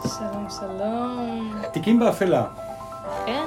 שלום, 0.00 0.46
שלום. 0.60 1.52
תיקים 1.72 1.98
באפלה, 2.00 2.44
כן, 3.26 3.46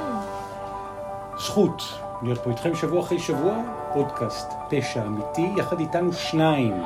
זכות 1.38 1.84
להיות 2.22 2.40
פה 2.44 2.50
איתכם 2.50 2.76
שבוע 2.76 3.02
אחרי 3.02 3.20
שבוע, 3.20 3.54
פודקאסט 3.94 4.54
פשע 4.70 5.02
אמיתי, 5.02 5.54
יחד 5.58 5.80
איתנו 5.80 6.14
שניים. 6.14 6.84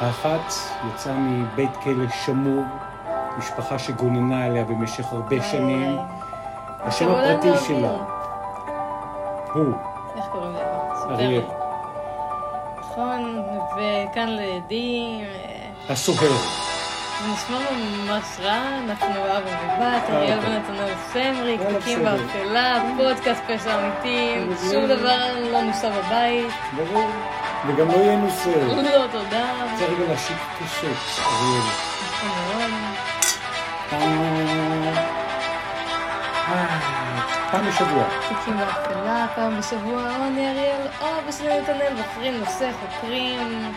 האחת 0.00 0.52
יצאה 0.88 1.16
מבית 1.18 1.76
כלא 1.82 2.04
שמור, 2.24 2.64
משפחה 3.38 3.78
שגוננה 3.78 4.44
עליה 4.44 4.64
במשך 4.64 5.12
הרבה 5.12 5.36
איי, 5.36 5.42
שנים. 5.42 5.98
השם 6.80 7.08
הפרטי 7.08 7.50
אביר. 7.50 7.60
שלה 7.60 7.96
הוא 9.54 9.74
איך 10.16 10.26
קוראים? 10.32 10.52
ספר 10.96 11.14
אריאל. 11.14 11.42
נכון, 12.78 13.42
וכאן 13.72 14.28
לידי, 14.28 15.20
אה, 15.22 15.92
הסוהר. 15.92 16.57
נשמע 17.26 17.58
ממש 17.70 18.24
רע, 18.42 18.62
אנחנו 18.84 19.08
אבא 19.08 19.38
ובת, 19.38 20.10
אריאל 20.10 20.38
אוקיי. 20.38 20.56
ונתנאל 20.56 20.94
סמריק, 21.12 21.60
יאללה, 21.60 21.78
תיקים. 21.78 22.04
באפלה, 22.04 22.82
פודקאסט 22.96 23.42
פשע 23.46 23.74
אמיתי, 23.74 24.46
בסדר. 24.50 24.70
שום 24.70 24.86
דבר 24.86 25.34
לא 25.52 25.62
נוסע 25.62 25.88
בבית, 25.90 26.52
ברור. 26.76 27.10
וגם 27.66 27.88
לא 27.88 27.96
יהיה 27.96 28.16
נושא. 28.16 28.50
לא 28.66 29.06
תודה, 29.12 29.46
צריך 29.76 29.90
רגע 29.90 30.08
להשיק 30.12 30.36
כוסות, 30.58 30.96
אריאל. 31.26 31.62
אה, 36.48 36.78
פעם 37.50 37.68
בשבוע. 37.68 38.04
תיקים 38.28 38.56
באפלה, 38.56 39.26
פעם 39.34 39.58
בשבוע, 39.58 40.02
או 40.02 40.24
אני 40.26 40.50
אריאל, 40.50 40.86
או 41.00 41.32
שלי 41.32 41.60
נתנאל, 41.60 41.94
בוחרים 41.96 42.40
נושא, 42.40 42.70
חוקרים, 42.80 43.72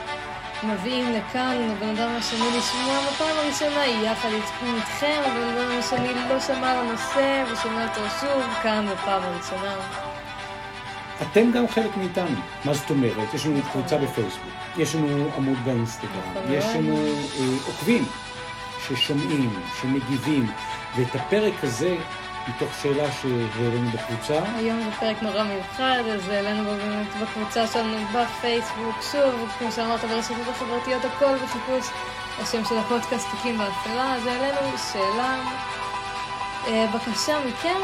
מביאים 0.63 1.13
לכאן, 1.13 1.57
לבן 1.71 1.89
אדם 1.89 2.09
השני 2.17 2.57
לשמוע 2.57 2.99
בפעם 3.07 3.37
הראשונה, 3.37 3.85
יחד 3.85 4.29
איתכם, 4.29 5.21
הבן 5.25 5.57
אדם 5.57 5.79
השני 5.79 6.13
לא 6.29 6.39
שמע 6.39 6.71
על 6.71 6.77
הנושא, 6.77 7.43
ושומע 7.51 7.87
אותו 7.87 8.01
שוב, 8.19 8.43
כאן 8.63 8.85
בפעם 8.91 9.23
הראשונה. 9.23 9.75
אתם 11.21 11.51
גם 11.51 11.67
חלק 11.67 11.97
מאיתנו. 11.97 12.35
מה 12.65 12.73
זאת 12.73 12.89
אומרת? 12.89 13.33
יש 13.33 13.45
לנו 13.45 13.59
קבוצה 13.71 13.97
בפייסבוק, 13.97 14.53
יש 14.77 14.95
לנו 14.95 15.29
עמוד 15.37 15.57
באינסטגרם, 15.63 16.31
נכון 16.31 16.53
יש. 16.53 16.65
לנו 16.65 16.95
אה, 16.97 17.45
עוקבים 17.67 18.05
ששומעים, 18.87 19.49
שמגיבים, 19.81 20.51
ואת 20.95 21.15
הפרק 21.15 21.53
הזה, 21.63 21.95
מתוך 22.47 22.69
שאלה 22.81 23.11
שהעלינו 23.11 23.89
בקבוצה, 23.89 24.39
היום 24.55 24.81
זה 24.83 24.91
פרק 24.99 25.21
נורא 25.21 25.43
מיוחד, 25.43 26.03
אז 26.13 26.29
העלינו 26.29 26.63
באמת 26.63 27.07
בקבוצה 27.21 27.67
שלנו 27.67 27.97
בפייסבוק, 28.13 28.95
שוב, 29.11 29.49
כמו 29.59 29.71
שאמרת, 29.71 30.03
ברשתות 30.03 30.37
החברתיות, 30.51 31.05
הכל 31.05 31.35
בחיפוש. 31.35 31.85
השם 32.41 32.65
של 32.65 32.77
הפודקאסט 32.77 33.27
תיקים 33.31 33.57
באפלה, 33.57 34.15
אז 34.15 34.27
העלינו 34.27 34.57
שאלה, 34.91 35.35
אה, 36.67 36.85
בקשה 36.93 37.37
מכם, 37.47 37.79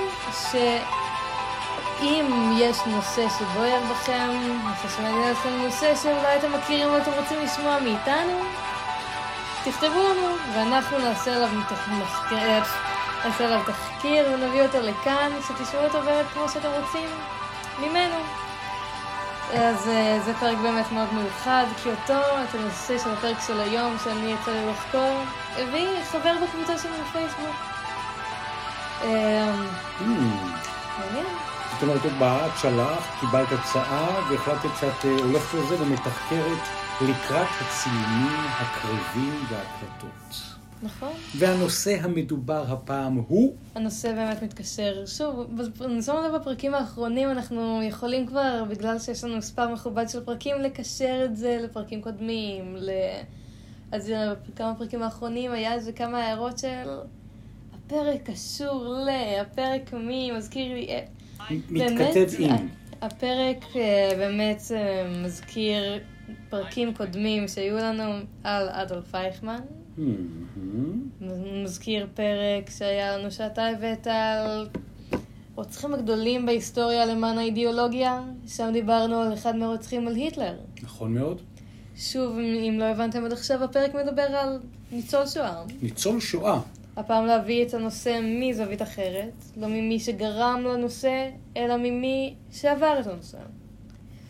שאם 0.52 2.26
יש 2.58 2.78
נושא 2.86 3.26
שבוער 3.40 3.80
בכם, 3.92 4.30
נושא 4.64 4.96
שמעניין 4.98 5.32
אתכם, 5.32 5.50
נושא 5.50 5.96
שאולי 6.04 6.38
אתם 6.40 6.54
מכירים 6.54 6.94
ואתם 6.94 7.12
רוצים 7.12 7.38
לשמוע 7.44 7.80
מאיתנו, 7.80 8.42
תכתבו 9.64 10.04
לנו, 10.04 10.28
ואנחנו 10.54 10.98
נעשה 11.00 11.36
עליו 11.36 11.50
מתח- 11.54 11.88
מחקר, 11.90 12.62
נעשה 13.26 13.46
עליו 13.46 13.62
תחקיר 13.66 14.26
ונביא 14.34 14.62
אותו 14.62 14.78
לכאן, 14.82 15.32
שתשמעו 15.48 15.84
אותו 15.84 16.02
באמת 16.02 16.26
כמו 16.34 16.50
שאתם 16.50 16.70
רוצים 16.82 17.10
ממנו. 17.80 18.16
אז 19.54 19.88
אה, 19.88 20.20
זה 20.26 20.34
פרק 20.34 20.58
באמת 20.58 20.92
מאוד 20.92 21.14
מיוחד, 21.14 21.66
כי 21.84 21.90
אותו, 21.90 22.20
את 22.44 22.56
הנושא 22.56 22.98
של 22.98 23.10
הפרק 23.10 23.38
של 23.48 23.60
היום, 23.60 23.96
שאני 24.04 24.34
יצא 24.34 24.52
לי 24.52 24.72
לחקור, 24.72 25.24
הביא 25.58 25.88
חבר 26.12 26.34
בקבוצה 26.44 26.78
שלנו 26.78 27.04
בפייסבוק. 27.10 27.56
אה, 29.04 29.54
hmm, 30.00 30.04
מעניין. 31.00 31.26
זאת 31.74 31.84
אומרת, 31.84 32.06
את 32.06 32.12
באה, 32.12 32.48
את 32.48 32.52
שלחת, 32.62 33.04
קיבלת 33.20 33.52
הצעה, 33.52 34.30
והחלטת 34.30 34.70
שאת 34.80 35.06
אה, 35.06 35.12
הולכת 35.24 35.54
לזה 35.54 35.82
ומתחקרת 35.82 36.68
לקראת 37.02 37.48
הצילומים 37.62 38.46
הקרבים 38.60 39.46
וההקלטות. 39.50 40.57
נכון. 40.84 41.12
והנושא 41.38 41.98
המדובר 42.02 42.66
הפעם 42.68 43.16
הוא 43.28 43.56
הנושא 43.76 44.14
באמת 44.14 44.44
מתקשר. 44.44 45.06
שוב, 45.06 45.60
אני 45.82 46.02
שמה 46.02 46.28
לב 46.28 46.36
בפרקים 46.36 46.74
האחרונים, 46.74 47.32
אנחנו 47.32 47.84
יכולים 47.84 48.28
כבר, 48.28 48.64
בגלל 48.70 49.00
שיש 49.00 49.24
לנו 49.24 49.38
מספר 49.38 49.74
מכובד 49.74 50.10
של 50.10 50.26
פרקים, 50.26 50.56
לקשר 50.62 51.22
את 51.26 51.38
זה 51.38 51.60
לפרקים 51.64 52.02
קודמים. 52.02 52.76
ל... 52.78 52.90
אז 53.92 54.12
אה, 54.12 54.34
בכמה 54.50 54.76
פרקים 54.76 55.04
האחרונים 55.04 55.52
היה 55.52 55.74
איזה 55.74 55.92
כמה 55.92 56.18
הערות 56.18 56.58
של 56.58 56.90
הפרק 57.74 58.30
קשור 58.30 58.86
ל... 58.88 59.10
הפרק 59.42 59.94
מי, 59.94 60.32
מזכיר 60.32 60.74
לי... 60.74 60.88
אה, 60.88 61.06
מתכתב 61.70 62.28
עם. 62.40 62.68
הפרק 63.02 63.66
אה, 63.76 64.10
באמת 64.18 64.62
אה, 64.72 65.10
מזכיר 65.24 66.00
פרקים 66.50 66.94
קודמים 66.94 67.48
שהיו 67.48 67.78
לנו 67.78 68.04
על 68.44 68.70
אדולף 68.70 69.16
אייכמן. 69.16 69.60
מזכיר 71.64 72.08
פרק 72.14 72.70
שהיה 72.70 73.18
לנו 73.18 73.32
שאתה 73.32 73.68
הבאת 73.68 74.08
על 74.08 74.68
רוצחים 75.56 75.94
הגדולים 75.94 76.46
בהיסטוריה 76.46 77.06
למען 77.06 77.38
האידיאולוגיה, 77.38 78.24
שם 78.48 78.70
דיברנו 78.74 79.16
על 79.16 79.34
אחד 79.34 79.56
מהרוצחים 79.56 80.08
על 80.08 80.16
היטלר. 80.16 80.58
נכון 80.84 81.14
מאוד. 81.14 81.42
שוב, 81.96 82.38
אם 82.38 82.76
לא 82.80 82.86
הבנתם 82.86 83.26
עד 83.26 83.32
עכשיו, 83.32 83.64
הפרק 83.64 83.96
מדבר 83.96 84.22
על 84.22 84.60
ניצול 84.92 85.26
שואה. 85.26 85.64
ניצול 85.82 86.20
שואה. 86.20 86.62
הפעם 86.98 87.26
להביא 87.26 87.66
את 87.66 87.74
הנושא 87.74 88.20
מזווית 88.24 88.82
אחרת, 88.82 89.34
לא 89.58 89.68
ממי 89.68 90.00
שגרם 90.00 90.62
לנושא, 90.66 91.30
אלא 91.58 91.78
ממי 91.78 92.36
שעבר 92.52 92.98
את 93.00 93.08
הנושא. 93.08 93.38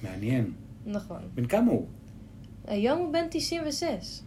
מעניין. 0.04 0.52
נכון. 0.86 1.20
בן 1.36 1.46
כמה 1.46 1.72
הוא? 1.72 1.86
היום 2.68 3.00
הוא 3.00 3.14
בן 3.14 3.26
96, 3.30 4.20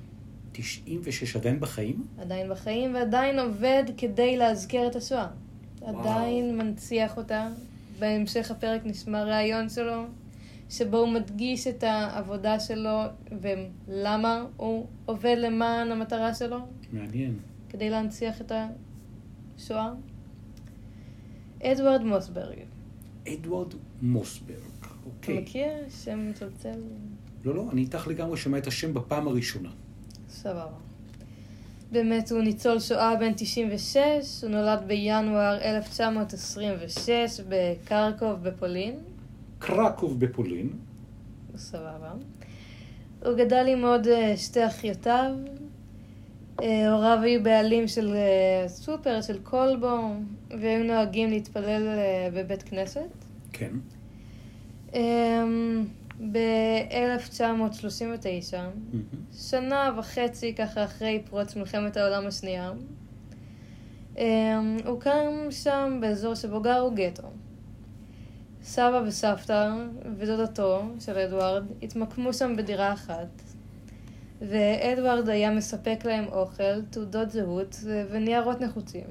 96 0.52 1.36
עדיין 1.36 1.60
בחיים? 1.60 2.06
עדיין 2.18 2.50
בחיים 2.50 2.94
ועדיין 2.94 3.38
עובד 3.38 3.84
כדי 3.96 4.36
להזכיר 4.36 4.86
את 4.86 4.96
השואה. 4.96 5.26
עדיין 5.86 6.58
מנציח 6.58 7.16
אותה. 7.16 7.48
בהמשך 8.00 8.50
הפרק 8.50 8.80
נשמע 8.84 9.24
ראיון 9.24 9.68
שלו, 9.68 10.04
שבו 10.70 10.96
הוא 10.96 11.08
מדגיש 11.08 11.66
את 11.66 11.82
העבודה 11.82 12.60
שלו 12.60 13.00
ולמה 13.40 14.44
הוא 14.56 14.86
עובד 15.06 15.36
למען 15.38 15.92
המטרה 15.92 16.34
שלו, 16.34 16.58
מעניין. 16.92 17.38
כדי 17.68 17.90
להנציח 17.90 18.40
את 18.40 18.52
השואה. 19.58 19.92
אדוארד 21.62 22.02
מוסברג, 22.02 22.58
אדוארד 23.28 23.74
מוסברג. 24.02 24.56
אתה 24.80 24.88
אוקיי. 25.06 25.40
מכיר? 25.40 25.68
שם 26.04 26.30
מצלצל? 26.30 26.80
לא, 27.44 27.54
לא, 27.54 27.68
אני 27.72 27.80
איתך 27.80 28.06
לגמרי 28.08 28.36
שומע 28.36 28.58
את 28.58 28.66
השם 28.66 28.94
בפעם 28.94 29.28
הראשונה. 29.28 29.70
סבבה. 30.30 30.66
באמת 31.92 32.30
הוא 32.30 32.42
ניצול 32.42 32.80
שואה 32.80 33.16
בן 33.16 33.32
96, 33.36 33.98
הוא 34.42 34.50
נולד 34.50 34.82
בינואר 34.86 35.58
1926 35.62 37.40
בקרקוב 37.48 38.42
בפולין. 38.42 38.94
קרקוב 39.58 40.20
בפולין. 40.20 40.70
סבבה. 41.56 42.12
הוא 43.24 43.34
גדל 43.34 43.66
עם 43.68 43.84
עוד 43.84 44.06
אה, 44.06 44.36
שתי 44.36 44.66
אחיותיו. 44.66 45.30
אה, 46.62 46.90
הוריו 46.92 47.18
היו 47.22 47.42
בעלים 47.42 47.88
של 47.88 48.14
אה, 48.14 48.68
סופר, 48.68 49.20
של 49.20 49.38
כלבו, 49.42 49.98
והיו 50.50 50.84
נוהגים 50.84 51.30
להתפלל 51.30 51.88
בבית 52.34 52.62
כנסת. 52.62 53.10
כן. 53.52 53.72
ב-1939, 56.32 58.56
מהמם. 58.56 59.02
שנה 59.32 59.90
וחצי 59.98 60.54
ככה 60.54 60.84
אחרי 60.84 61.22
פרוץ 61.30 61.56
מלחמת 61.56 61.96
העולם 61.96 62.26
השנייה, 62.26 62.72
אמ, 64.18 64.76
הוקם 64.86 65.50
שם 65.50 65.98
באזור 66.00 66.34
שבו 66.34 66.60
גרו 66.60 66.90
גטו. 66.94 67.28
סבא 68.62 69.02
וסבתא 69.06 69.74
ודודתו 70.16 70.82
של 71.00 71.18
אדוארד 71.18 71.64
התמקמו 71.82 72.32
שם 72.32 72.56
בדירה 72.56 72.92
אחת, 72.92 73.42
ואדוארד 74.40 75.28
היה 75.28 75.50
מספק 75.50 76.04
להם 76.04 76.24
אוכל, 76.32 76.82
תעודות 76.90 77.30
זהות 77.30 77.76
וניירות 78.10 78.60
נחוצים. 78.60 79.06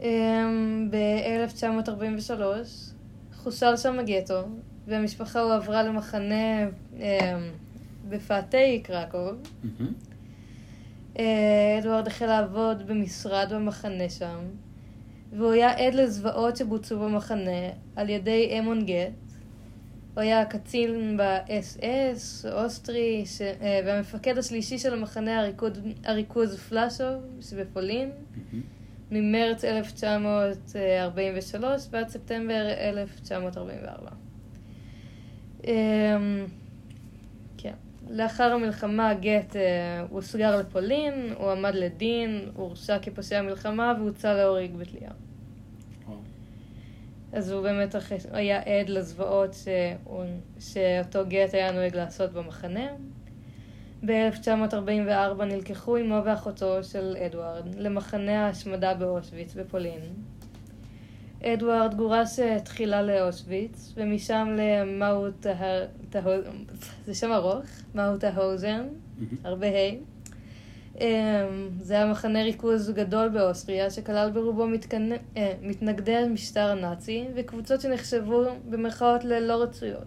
אמ, 0.00 0.90
ב-1943 0.90 2.32
חוסל 3.34 3.76
שם 3.76 3.98
הגטו, 3.98 4.42
והמשפחה 4.88 5.40
הועברה 5.40 5.82
למחנה 5.82 6.68
אמ, 6.96 7.02
בפאתי 8.08 8.80
קרקוב. 8.84 9.34
אה, 11.18 11.78
אדוארד 11.78 12.06
החל 12.06 12.26
לעבוד 12.26 12.86
במשרד 12.86 13.52
במחנה 13.52 14.08
שם, 14.08 14.38
והוא 15.32 15.52
היה 15.52 15.86
עד 15.86 15.94
לזוועות 15.94 16.56
שבוצעו 16.56 16.98
במחנה 16.98 17.68
על 17.96 18.08
ידי 18.08 18.58
אמון 18.58 18.86
גט, 18.86 19.12
הוא 20.14 20.22
היה 20.22 20.44
קצין 20.44 21.16
באס-אס, 21.16 22.46
אוסטרי, 22.52 23.22
ש... 23.26 23.40
אה, 23.40 23.80
והמפקד 23.86 24.38
השלישי 24.38 24.78
של 24.78 24.94
המחנה 24.94 25.40
הריכוז, 25.40 25.72
הריכוז 26.04 26.56
פלאשוב 26.56 27.22
שבפולין, 27.40 28.10
מהמם. 28.52 28.62
ממרץ 29.10 29.64
1943 29.64 31.88
ועד 31.90 32.08
ספטמבר 32.08 32.68
1944. 32.80 34.27
אמ, 35.66 36.46
כן. 37.58 37.74
לאחר 38.10 38.52
המלחמה 38.52 39.14
גט 39.14 39.56
אה, 39.56 40.00
הוסגר 40.10 40.56
לפולין, 40.56 41.32
הוא 41.36 41.50
עמד 41.50 41.74
לדין, 41.74 42.50
הוא 42.54 42.66
הורשע 42.66 42.98
כפושע 42.98 43.42
מלחמה 43.42 43.94
והוצא 43.98 44.32
להורג 44.32 44.70
בתלייה. 44.76 45.10
אז 47.32 47.50
הוא 47.50 47.62
באמת 47.62 47.94
היה 48.32 48.58
עד 48.58 48.88
לזוועות 48.88 49.54
שהוא, 49.54 50.24
שאותו 50.60 51.18
גט 51.28 51.54
היה 51.54 51.72
נוהג 51.72 51.96
לעשות 51.96 52.32
במחנה. 52.32 52.86
ב-1944 54.06 55.44
נלקחו 55.44 55.96
אמו 55.96 56.20
ואחותו 56.24 56.84
של 56.84 57.16
אדוארד 57.26 57.74
למחנה 57.74 58.46
ההשמדה 58.46 58.94
באושוויץ 58.94 59.54
בפולין. 59.54 60.00
אדוארד 61.44 61.94
גורש 61.94 62.38
אה, 62.38 62.60
תחילה 62.60 63.02
לאושוויץ, 63.02 63.92
ומשם 63.96 64.56
למאוטה... 64.58 65.54
זה 67.06 67.14
שם 67.14 67.32
ארוך, 67.32 67.64
מאוטהאוזן, 67.94 68.86
מהמם. 69.18 69.38
הרבה 69.44 69.66
ה'. 69.66 70.18
אמ, 71.00 71.68
זה 71.80 71.94
היה 71.94 72.06
מחנה 72.06 72.42
ריכוז 72.42 72.90
גדול 72.90 73.28
באוסטריה, 73.28 73.90
שכלל 73.90 74.30
ברובו. 74.30 74.66
אה, 75.36 75.52
מתנגדי 75.62 76.16
המשטר 76.16 76.70
הנאצי, 76.70 77.24
וקבוצות 77.34 77.80
שנחשבו 77.80 78.44
במרכאות 78.70 79.24
ללא 79.24 79.62
רצויות. 79.62 80.06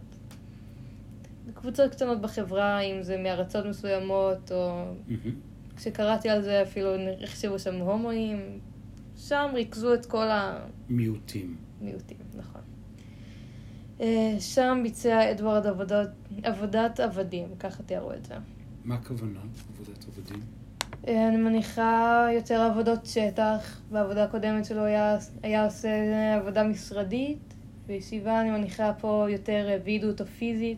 קבוצות 1.53 1.91
קטנות 1.91 2.21
בחברה, 2.21 2.79
אם 2.79 3.03
זה 3.03 3.17
מארצות 3.17 3.65
מסוימות, 3.65 4.51
או. 4.51 4.83
כשקראתי 5.75 6.29
על 6.29 6.41
זה 6.41 6.61
אפילו 6.61 6.89
החשיבו 7.23 7.59
שם 7.59 7.75
הומואים. 7.75 8.59
שם 9.17 9.51
ריכזו 9.53 9.93
את 9.93 10.05
כל 10.05 10.27
מיעוטים. 10.89 11.55
המיעוטים, 11.81 12.17
נכון. 12.35 12.61
אה, 14.01 14.35
שם 14.39 14.79
ביצע 14.83 15.31
אדוארד 15.31 15.67
עבודות, 15.67 16.09
עבודת 16.43 16.99
עבדים, 16.99 17.47
ככה 17.59 17.83
תיארו 17.83 18.13
את 18.13 18.25
זה. 18.25 18.35
מה 18.85 18.95
הכוונה, 18.95 19.39
עבודת 19.73 20.05
עבדים? 20.07 20.41
אה, 21.07 21.27
אני 21.27 21.37
מניחה 21.37 22.27
יותר 22.33 22.61
עבודות 22.61 23.05
שטח. 23.05 23.81
בעבודה 23.91 24.23
הקודמת 24.23 24.65
שלו 24.65 24.83
היה, 24.83 25.17
היה 25.43 25.65
עושה 25.65 25.89
עבודה 26.35 26.63
משרדית. 26.63 27.53
בישיבה 27.87 28.41
אני 28.41 28.51
מניחה 28.51 28.93
פה 28.99 29.25
יותר 29.29 29.69
אה, 29.69 29.77
וידאות 29.83 30.21
או 30.21 30.25
פיזית. 30.25 30.77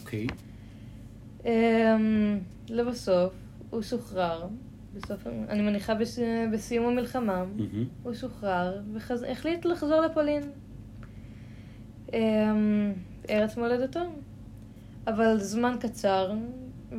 אוקיי. 0.00 0.26
אמ, 1.44 2.38
לבסוף, 2.68 3.32
הוא 3.70 3.82
שוחרר. 3.82 4.46
בסוף, 4.96 5.26
אני 5.48 5.62
מניחה 5.62 5.94
בס, 5.94 6.18
בסיום 6.52 6.86
המלחמה, 6.86 7.44
מהמם. 7.44 7.84
הוא 8.02 8.14
שוחרר 8.14 8.80
והחליט 8.92 9.64
לחזור 9.64 10.00
לפולין. 10.00 10.42
אמ, 12.12 12.92
ארץ 13.30 13.56
מולדתו. 13.56 14.00
אבל 15.06 15.38
זמן 15.38 15.76
קצר 15.80 16.32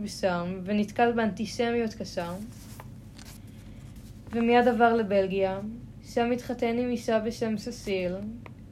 ושם, 0.01 0.59
ונתקל 0.63 1.11
באנטישמיות 1.11 1.93
קשה. 1.93 2.33
ומיד 4.31 4.67
עבר 4.67 4.93
לבלגיה, 4.93 5.59
שם 6.03 6.31
התחתן 6.31 6.77
עם 6.77 6.89
אישה 6.89 7.19
בשם 7.19 7.57
ססיל. 7.57 8.13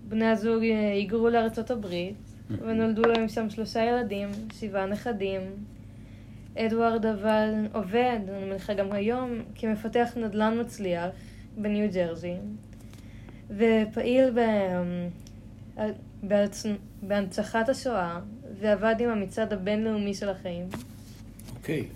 בני 0.08 0.26
הזוג 0.26 0.64
אה, 0.64 0.92
היגרו 0.92 1.30
לארצות 1.30 1.72
הברית, 1.72 2.16
ונולדו 2.50 3.02
להם 3.02 3.28
שם 3.28 3.50
שלושה 3.50 3.84
ילדים, 3.84 4.30
שבעה 4.60 4.86
נכדים. 4.86 5.42
אדוארד 6.58 7.06
אבל 7.06 7.54
עובד, 7.74 8.20
אני 8.30 8.46
מניחה 8.46 8.74
גם 8.74 8.92
היום, 8.92 9.42
כמפתח 9.56 10.10
נדל"ן 10.16 10.60
מצליח 10.62 11.06
בניו 11.58 11.92
ג'רזי, 11.94 12.34
ופעיל 13.50 14.30
ב... 14.36 14.40
בהצ... 16.24 16.66
בהנצחת 17.02 17.70
השואה, 17.70 18.20
ועבד 18.60 18.96
עם 19.00 19.10
המצעד 19.10 19.54
הבינלאומי 19.54 20.14
של 20.14 20.30
החיים. 20.30 20.68
אוקיי. 21.56 21.88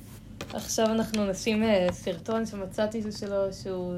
עכשיו 0.53 0.85
אנחנו 0.85 1.29
נשים 1.29 1.63
אה, 1.63 1.87
סרטון 1.91 2.45
שמצאתי 2.45 3.01
שלו, 3.11 3.53
שהוא 3.53 3.93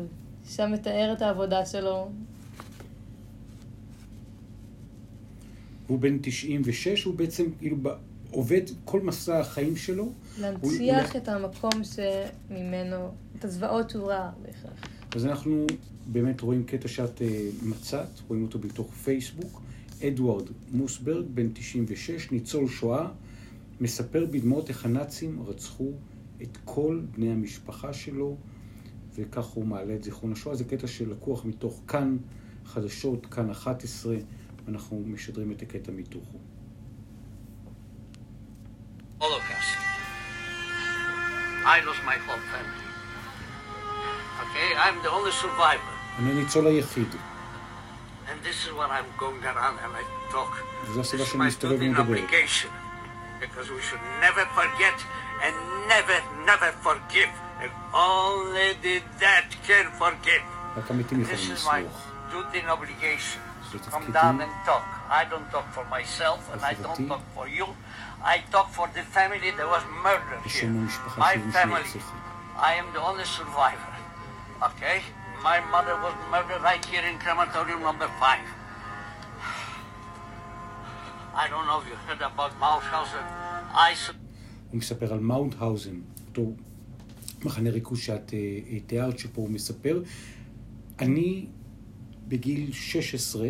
שם 0.50 0.72
מתאר 0.72 1.14
את 1.18 1.22
העבודה 1.22 1.66
שלו. 1.66 2.12
הוא 5.88 6.00
בן 6.00 6.18
96, 6.22 7.04
הוא 7.04 7.16
בעצם 7.16 7.44
כאילו 7.60 7.78
עובד 8.32 8.62
כל 8.86 9.02
מסע 9.02 9.40
החיים 9.40 9.76
שלו. 9.76 10.12
להנציח 10.40 11.12
הוא- 11.14 11.22
את 11.22 11.28
המקום 11.28 11.72
שממנו, 11.84 13.12
את 13.40 13.46
הזוועות 13.46 13.90
שהוא 13.90 14.08
ראה 14.08 14.30
בהכרח. 14.42 14.86
אז 15.16 15.26
אנחנו 15.26 15.68
באמת 16.12 16.42
רואים 16.42 16.64
קטע 16.64 16.88
שאת 16.88 17.22
אה, 17.22 17.28
מצאת, 17.64 18.08
רואים 18.28 18.44
אותו 18.44 18.60
בתוך 18.60 18.94
פייסבוק. 18.94 19.62
אדוארד 20.08 20.46
מוסברג, 20.72 21.26
בן 21.34 21.48
96, 21.54 22.32
ניצול 22.32 22.68
שואה, 22.68 23.08
מספר 23.82 24.26
בדמעות 24.32 24.70
איך 24.70 24.86
הנאצים 24.86 25.42
רצחו 25.48 25.92
את 26.42 26.58
כל 26.66 27.02
בני 27.16 27.32
המשפחה 27.32 27.94
שלו, 27.94 28.36
וכך 29.16 29.46
הוא 29.46 29.66
מעלה 29.66 29.96
את 29.96 30.04
זיכרון 30.04 30.32
השואה. 30.32 30.56
זה 30.56 30.64
קטע 30.64 30.88
שלקוח 30.88 31.46
מתוך 31.46 31.82
כאן 31.88 32.18
חדשות, 32.66 33.26
כאן 33.26 33.50
11, 33.50 34.16
ואנחנו 34.66 35.04
משדרים 35.06 35.52
את 35.52 35.62
הקטע 35.62 35.92
מתוכו. 35.92 36.38
I 41.71 41.81
lost 41.89 42.01
my 42.11 42.17
whole 42.27 42.45
family. 42.53 42.83
Okay, 44.45 44.69
I'm 44.85 44.97
the 45.03 45.11
only 45.11 45.33
survivor. 45.33 45.93
אני 46.19 46.31
הניצול 46.31 46.67
היחיד. 46.67 47.15
And 48.29 48.39
this 48.47 48.59
is 48.67 48.73
what 48.79 48.91
I'm 48.91 49.09
going 49.23 49.43
around 49.45 49.77
and 49.85 49.93
I 50.01 50.33
talk. 50.33 50.53
וזו 50.85 51.01
This 51.01 51.05
הסיבה 51.07 51.23
is 51.25 51.27
שאני 51.27 51.39
my 51.45 51.47
מסתובב 51.47 51.77
duty 51.79 51.83
and 51.85 51.99
ומדבר. 51.99 52.13
obligation. 52.13 52.71
Because 53.41 53.69
we 53.71 53.81
should 53.89 54.05
never 54.27 54.45
forget 54.59 54.99
and 55.45 55.55
never, 55.89 56.19
never 56.51 56.71
forgive. 56.87 57.33
And 57.63 57.71
only 57.95 58.69
the 58.87 58.97
dead 59.21 59.47
can 59.69 59.87
forgive. 59.99 60.43
רק 60.77 60.91
המתים 60.91 61.25
This 61.25 61.29
יכולים 61.29 61.57
is 61.57 61.65
my 61.65 61.81
לסלוח. 61.81 62.33
duty 62.33 62.59
and 62.63 62.69
obligation. 62.71 63.41
זה 63.73 63.79
Come 63.79 63.81
תפקידי. 63.83 64.13
down 64.13 64.41
and 64.41 64.69
talk. 64.69 64.87
I 65.11 65.25
don't 65.33 65.55
talk 65.55 65.67
for 65.77 65.85
myself 65.97 66.41
and 66.53 66.61
I 66.61 66.75
חובתי. 66.75 66.83
don't 66.83 67.09
talk 67.09 67.23
for 67.37 67.47
you. 67.59 67.67
I 68.25 68.37
talk 68.55 68.69
for 68.77 68.87
the 68.97 69.05
family 69.17 69.51
that 69.59 69.69
was 69.75 69.85
murdered 70.07 70.43
here. 70.43 70.47
בשם 70.47 70.77
המשפחה 70.79 71.21
My 71.21 71.35
של 71.35 71.45
מי 71.47 71.53
family. 71.53 71.89
שנרצחה. 71.93 72.17
I 72.59 72.73
am 72.81 72.97
the 72.97 73.03
only 73.11 73.27
survivor. 73.39 73.95
Okay? 74.69 74.99
My 75.51 75.59
mother 75.75 75.95
was 76.07 76.15
murdered 76.35 76.63
right 76.71 76.85
here 76.93 77.05
in 77.11 77.15
crematorium 77.25 77.81
number 77.89 78.09
five. 78.23 78.47
I 81.43 81.49
don't 81.53 81.67
know 81.69 81.79
if 81.83 81.87
you 81.91 81.97
heard 82.07 82.23
about 82.33 82.53
Mauthausen. 82.65 83.25
I 83.75 83.95
su- 83.95 84.13
הוא 84.71 84.79
מספר 84.79 85.13
על 85.13 85.21
מאונטהאוזן, 85.21 85.95
אותו 86.29 86.43
מחנה 87.45 87.71
ריכוז 87.71 87.99
שאת 87.99 88.35
אה, 88.35 88.39
אה, 88.73 88.81
תיארת, 88.87 89.19
שפה 89.19 89.41
הוא 89.41 89.51
מספר. 89.51 90.03
אני 90.99 91.47
בגיל 92.32 92.72
16, 92.72 93.50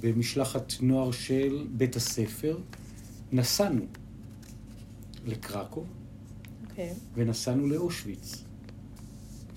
במשלחת 0.00 0.72
נוער 0.80 1.10
של 1.10 1.66
בית 1.76 1.96
הספר, 1.96 2.58
נסענו 3.32 3.84
לקרקוב 5.26 5.86
אוקיי. 6.70 6.92
ונסענו 7.14 7.66
לאושוויץ. 7.66 8.44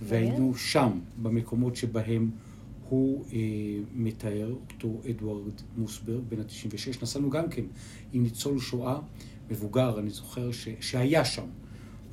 מעניין. 0.02 0.28
והיינו 0.30 0.56
שם, 0.56 1.00
במקומות 1.22 1.76
שבהם 1.76 2.32
הוא 2.90 3.26
אה, 3.34 3.40
מתאר, 3.96 4.56
אותו 4.72 5.02
אדוארד 5.10 5.62
מוסברג, 5.78 6.22
בן 6.30 6.40
ה-96. 6.40 7.02
נסענו 7.02 7.30
גם 7.30 7.50
כן 7.50 7.64
עם 8.14 8.24
ניצול 8.24 8.60
שואה 8.60 9.00
מבוגר, 9.52 10.00
אני 10.00 10.10
זוכר, 10.10 10.52
ש, 10.52 10.68
שהיה 10.80 11.26
שם. 11.26 11.46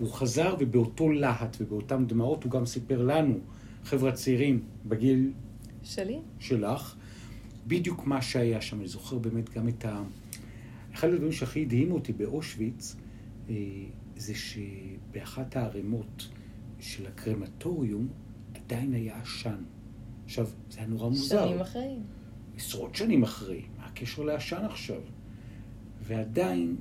הוא 0.00 0.12
חזר 0.12 0.56
ובאותו 0.60 1.10
להט 1.10 1.56
ובאותן 1.60 2.06
דמעות 2.06 2.44
הוא 2.44 2.52
גם 2.52 2.66
סיפר 2.66 3.02
לנו, 3.02 3.38
חבר'ה 3.84 4.12
צעירים 4.12 4.62
בגיל 4.86 5.32
שלי? 5.84 6.18
שלך, 6.38 6.96
בדיוק 7.66 8.06
מה 8.06 8.22
שהיה 8.22 8.60
שם. 8.60 8.78
אני 8.78 8.88
זוכר 8.88 9.18
באמת 9.18 9.50
גם 9.50 9.68
את 9.68 9.84
ה... 9.84 10.02
אחד 10.94 11.08
הדברים 11.08 11.32
שהכי 11.32 11.62
הדהימו 11.62 11.94
אותי 11.94 12.12
באושוויץ, 12.12 12.96
אה, 13.48 13.54
זה 14.16 14.32
שבאחת 14.34 15.56
הערימות 15.56 16.28
של 16.80 17.06
הקרמטוריום 17.06 18.08
עדיין 18.54 18.92
היה 18.92 19.20
עשן. 19.22 19.62
עכשיו, 20.24 20.48
זה 20.70 20.78
היה 20.78 20.86
נורא 20.86 21.08
מוזר. 21.08 21.48
שנים 21.48 21.60
אחרי. 21.60 21.96
עשרות 22.56 22.94
שנים 22.94 23.22
אחרי, 23.22 23.62
מה 23.78 23.86
הקשר 23.86 24.22
לעשן 24.22 24.64
עכשיו? 24.64 25.00
ועדיין 26.02 26.76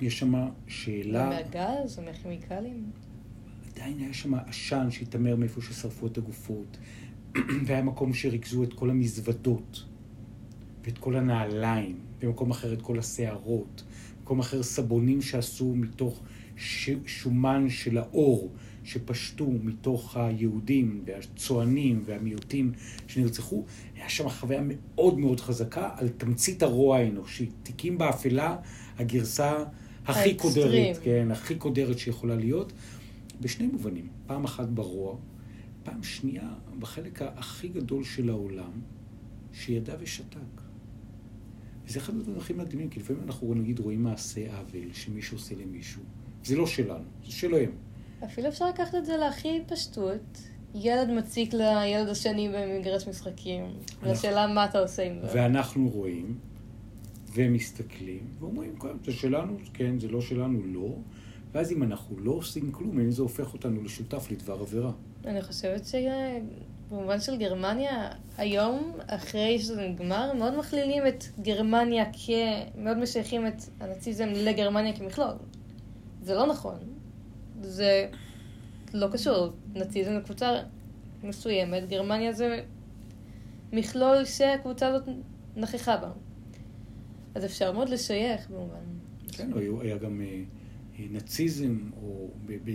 יש 0.00 0.18
שם 0.18 0.34
שאלה, 0.66 1.28
מהגז 1.28 1.98
או 1.98 2.04
מהכימיקלים? 2.04 2.90
עדיין 3.72 3.98
היה 3.98 4.14
שם 4.14 4.34
עשן 4.34 4.90
שהתעמר 4.90 5.36
מאיפה 5.36 5.60
ששרפו 5.60 6.06
את 6.06 6.18
הגופות, 6.18 6.76
והיה 7.66 7.82
מקום 7.82 8.14
שריכזו 8.14 8.62
את 8.62 8.72
כל 8.72 8.90
המזוודות 8.90 9.84
ואת 10.84 10.98
כל 10.98 11.16
הנעליים 11.16 11.98
במקום 12.20 12.50
אחר 12.50 12.72
את 12.72 12.82
כל 12.82 12.98
השערות, 12.98 13.84
במקום 14.18 14.38
אחר 14.38 14.62
סבונים 14.62 15.22
שעשו 15.22 15.74
מתוך 15.74 16.20
ש... 16.56 16.90
שומן 17.06 17.70
של 17.70 17.98
האור, 17.98 18.52
שפשטו 18.84 19.50
מתוך 19.62 20.16
היהודים 20.16 21.02
והצוענים 21.06 22.02
והמיעוטים 22.06 22.72
שנרצחו. 23.06 23.64
היה 23.94 24.08
שם 24.08 24.28
חוויה 24.28 24.60
מאוד 24.64 25.18
מאוד 25.18 25.40
חזקה 25.40 25.90
על 25.96 26.08
תמצית 26.08 26.62
הרוע 26.62 26.98
האנושי. 26.98 27.46
תיקים 27.62 27.98
באפלה, 27.98 28.56
הגרסה 28.98 29.64
הכי. 30.06 30.34
קודרת, 30.34 30.98
כן, 31.02 31.30
הכי 31.30 31.54
קודרת 31.54 31.98
שיכולה 31.98 32.36
להיות, 32.36 32.72
בשני 33.40 33.66
מובנים. 33.66 34.08
פעם 34.26 34.44
אחת 34.44 34.68
ברוע, 34.68 35.16
פעם 35.86 36.02
שנייה 36.02 36.48
בחלק 36.78 37.22
הכי 37.22 37.68
גדול 37.68 38.04
של 38.04 38.30
העולם, 38.30 38.70
שידע 39.52 39.94
ושתק. 40.00 40.36
וזה 41.86 41.98
אחד 41.98 42.14
הדברים 42.14 42.38
הכי 42.38 42.52
מדהימים, 42.52 42.88
כי 42.88 43.00
לפעמים 43.00 43.22
אנחנו 43.22 43.54
נגיד 43.54 43.78
רואים 43.78 44.02
מעשה 44.02 44.58
עוול 44.58 44.92
שמישהו 44.92 45.36
עושה 45.36 45.54
למישהו. 45.54 46.02
זה 46.44 46.56
לא 46.56 46.66
שלנו, 46.66 47.04
זה 47.24 47.32
שלהם. 47.32 47.70
אפילו 48.24 48.48
אפשר 48.48 48.68
לקחת 48.68 48.94
את 48.94 49.06
זה 49.06 49.16
להכי 49.16 49.60
פשטות. 49.66 50.42
ילד 50.74 51.10
מציק 51.10 51.54
לילד 51.54 52.08
השני 52.08 52.48
במגרש 52.48 53.08
משחקים. 53.08 53.64
והשאלה 54.02 54.46
מה 54.46 54.64
אתה 54.64 54.78
עושה 54.78 55.02
עם 55.02 55.20
זה. 55.20 55.28
ואנחנו 55.34 55.88
רואים 55.88 56.38
ומסתכלים 57.34 58.26
ואומרים, 58.38 58.78
כן, 58.78 58.88
זה 59.04 59.12
שלנו, 59.12 59.58
כן, 59.74 60.00
זה 60.00 60.08
לא 60.08 60.20
שלנו, 60.20 60.62
לא. 60.64 60.96
ואז 61.52 61.72
אם 61.72 61.82
אנחנו 61.82 62.18
לא 62.18 62.32
עושים 62.32 62.72
כלום, 62.72 63.00
אין 63.00 63.10
זה 63.10 63.22
הופך 63.22 63.52
אותנו 63.52 63.82
לשותף 63.82 64.28
לדבר 64.30 64.60
עבירה. 64.60 64.92
אני 65.26 65.42
חושבת 65.42 65.82
שבמובן 65.84 67.20
של 67.20 67.36
גרמניה, 67.36 68.08
היום, 68.38 68.92
אחרי 69.06 69.58
שזה 69.58 69.88
נגמר, 69.88 70.32
מאוד 70.32 70.58
מכלילים 70.58 71.06
את 71.06 71.24
גרמניה 71.42 72.04
כ... 72.12 72.30
מאוד 72.78 72.98
משייכים 72.98 73.46
את 73.46 73.62
הנאציזם 73.80 74.28
לגרמניה 74.34 74.96
כמכלול. 74.96 75.34
זה 76.22 76.34
לא 76.34 76.46
נכון. 76.46 76.78
זה 77.62 78.08
לא 78.94 79.08
קשור. 79.12 79.52
נאציזם 79.74 80.12
זה 80.14 80.20
קבוצה 80.24 80.62
מסוימת, 81.22 81.88
גרמניה 81.88 82.32
זה 82.32 82.60
מכלול 83.72 84.24
שהקבוצה 84.24 84.88
הזאת 84.88 85.02
נכחה 85.56 85.96
בה. 85.96 86.10
אז 87.34 87.44
אפשר 87.44 87.72
מאוד 87.72 87.88
לשייך 87.88 88.50
במובן. 88.50 88.84
כן, 89.32 89.50
היה, 89.56 89.70
היה 89.80 89.98
גם 89.98 90.20
אה, 90.20 91.04
נאציזם, 91.10 91.90
או 92.02 92.28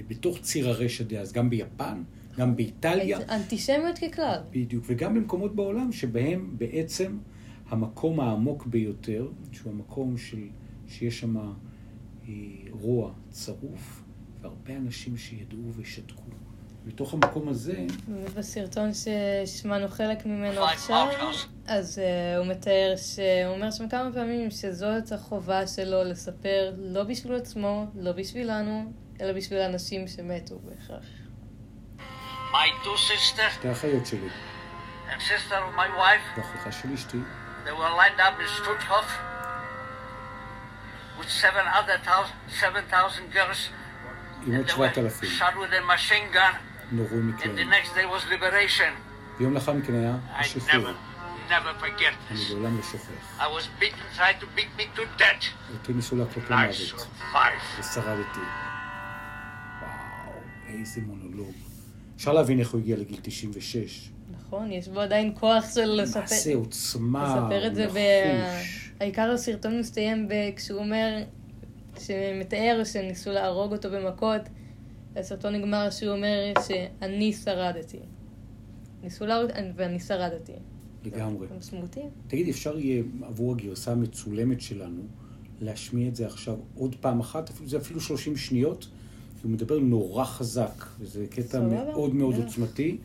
בתוך 0.08 0.40
ציר 0.42 0.70
הרשע 0.70 1.04
דאז, 1.04 1.34
גם 1.34 1.50
ביפן, 1.50 2.04
גם 2.38 2.56
באיטליה. 2.56 3.20
אנטישמיות 3.30 3.98
ככלל. 3.98 4.40
בדיוק, 4.52 4.84
וגם 4.88 5.14
במקומות 5.14 5.56
בעולם 5.56 5.92
שבהם 5.92 6.56
בעצם 6.58 7.18
המקום 7.70 8.20
העמוק 8.20 8.66
ביותר, 8.66 9.28
שהוא 9.52 9.74
המקום 9.74 10.18
של, 10.18 10.48
שיש 10.88 11.20
שם 11.20 11.38
אה, 11.38 12.34
רוע 12.72 13.14
צרוף, 13.30 14.04
והרבה 14.42 14.78
אנשים 14.78 15.18
שידעו 15.18 15.72
ושתקו. 15.78 16.22
בתוך 16.86 17.14
המקום 17.14 17.50
הזה, 17.50 17.86
בסרטון 18.36 18.90
ששמענו 18.94 19.88
חלק 19.88 20.26
ממנו 20.26 20.64
עכשיו. 20.64 21.08
אז 21.66 21.98
uh, 22.00 22.38
הוא 22.38 22.48
מתאר, 22.48 22.94
ש... 22.98 23.20
הוא 23.20 23.56
אומר 23.56 23.72
שם 23.72 23.90
כמה 23.90 24.14
פעמים 24.14 24.52
שזאת 24.52 25.12
החובה 25.12 25.68
שלו 25.68 26.04
לספר 26.04 26.74
לא 26.78 27.04
בשביל 27.04 27.34
עצמו, 27.34 27.86
לא 27.96 28.12
בשבילנו, 28.12 28.92
אלא 29.22 29.34
בשביל 29.34 29.60
האנשים 29.60 30.08
שמתו 30.08 30.60
בהכרח. 30.60 31.21
My 32.52 32.70
two 32.84 32.98
sisters 32.98 33.52
שתי 33.54 33.68
האחיות 33.68 34.06
שלי, 34.06 34.30
and 35.10 35.22
sister 35.22 35.54
of 35.56 35.76
my 35.78 35.88
wife, 35.98 36.38
והאחותה 36.38 36.72
של 36.72 36.94
אשתי, 36.94 37.18
they 37.66 37.70
were 37.72 37.90
lined 38.02 38.20
up 38.20 38.40
in 38.42 38.48
Stutthof 38.64 39.06
with 41.20 41.30
seven 41.30 41.66
other 41.80 41.98
thousand, 42.06 42.36
seven 42.60 42.84
thousand 42.92 43.34
girls. 43.34 43.70
עם 44.48 44.56
עוד 44.56 44.66
And 44.66 44.70
they 44.70 44.74
שבעת 44.74 44.98
were 44.98 45.02
אלפים, 45.02 45.30
shot 45.40 45.54
with 45.56 45.74
a 45.74 45.82
machine 45.96 46.34
gun. 46.34 46.56
נורו 46.92 47.16
And 47.44 47.58
the 47.58 47.66
next 47.66 47.96
day 47.96 48.06
was 48.06 48.24
liberation. 48.32 48.94
ויום 49.40 49.54
לאחר 49.54 49.74
מכן 49.74 49.94
היה 49.96 50.14
I 50.38 50.40
השחרור. 50.40 50.90
never, 51.50 51.84
forget 51.84 52.32
אני 52.32 52.40
this. 52.40 52.52
לעולם 52.54 52.78
לא 52.78 52.84
שוכח. 52.84 53.40
I 53.40 53.44
was 53.44 53.82
beaten, 53.82 54.18
tried 54.18 54.40
to 54.44 54.46
beat 54.58 54.80
me 54.82 54.98
to 55.00 55.02
death. 55.22 55.46
אותי 55.74 55.94
ניסו 55.94 56.16
להכות 56.16 56.44
I 56.48 56.52
למוות, 56.52 56.76
survived. 56.76 57.80
ושרדתי. 57.80 58.40
וואו, 59.82 60.34
איזה 60.68 61.02
מונולוג. 61.06 61.56
אפשר 62.22 62.34
להבין 62.34 62.60
איך 62.60 62.72
הוא 62.72 62.82
הגיע 62.82 62.98
לגיל 62.98 63.18
96. 63.22 64.10
נכון, 64.32 64.72
יש 64.72 64.88
בו 64.88 65.00
עדיין 65.00 65.32
כוח 65.40 65.74
של 65.74 65.86
לספר... 65.86 66.20
מעשה 66.20 66.56
עוצמה, 66.56 67.50
לספר 67.50 67.68
את 67.68 67.76
זה 67.76 67.88
ב... 67.88 67.98
נחוש. 67.98 68.92
העיקר 69.00 69.32
הסרטון 69.32 69.80
מסתיים 69.80 70.28
ב... 70.28 70.34
כשהוא 70.56 70.80
אומר, 70.80 71.24
שמתאר 72.00 72.82
שניסו 72.86 73.32
להרוג 73.32 73.72
אותו 73.72 73.90
במכות, 73.92 74.42
הסרטון 75.16 75.56
נגמר 75.56 75.90
שהוא 75.90 76.12
אומר 76.12 76.54
שאני 76.68 77.34
שרדתי. 77.34 78.00
ניסו 79.04 79.26
להרוג, 79.26 79.52
ואני 79.76 80.00
שרדתי. 80.00 80.54
לגמרי. 81.06 81.48
הם 81.52 81.62
סמוטים. 81.62 82.10
תגיד, 82.28 82.50
אפשר 82.50 82.80
יהיה 82.80 83.04
עבור 83.22 83.52
הגרסה 83.52 83.92
המצולמת 83.92 84.62
שלנו 84.62 85.02
להשמיע 85.62 86.08
את 86.08 86.16
זה 86.16 86.26
עכשיו 86.26 86.56
עוד 86.76 86.96
פעם 86.96 87.20
אחת, 87.20 87.52
זה 87.66 87.78
אפילו 87.78 88.02
30 88.02 88.38
שניות, 88.38 88.88
הוא 89.44 89.52
מדבר 89.52 89.80
נורא 89.80 90.24
חזק, 90.24 90.86
וזה 91.00 91.26
קטע 91.30 91.42
סבבה, 91.42 91.68
מאוד 91.68 92.16
מאוד 92.16 92.36
בטח. 92.36 92.44
עוצמתי. 92.44 92.98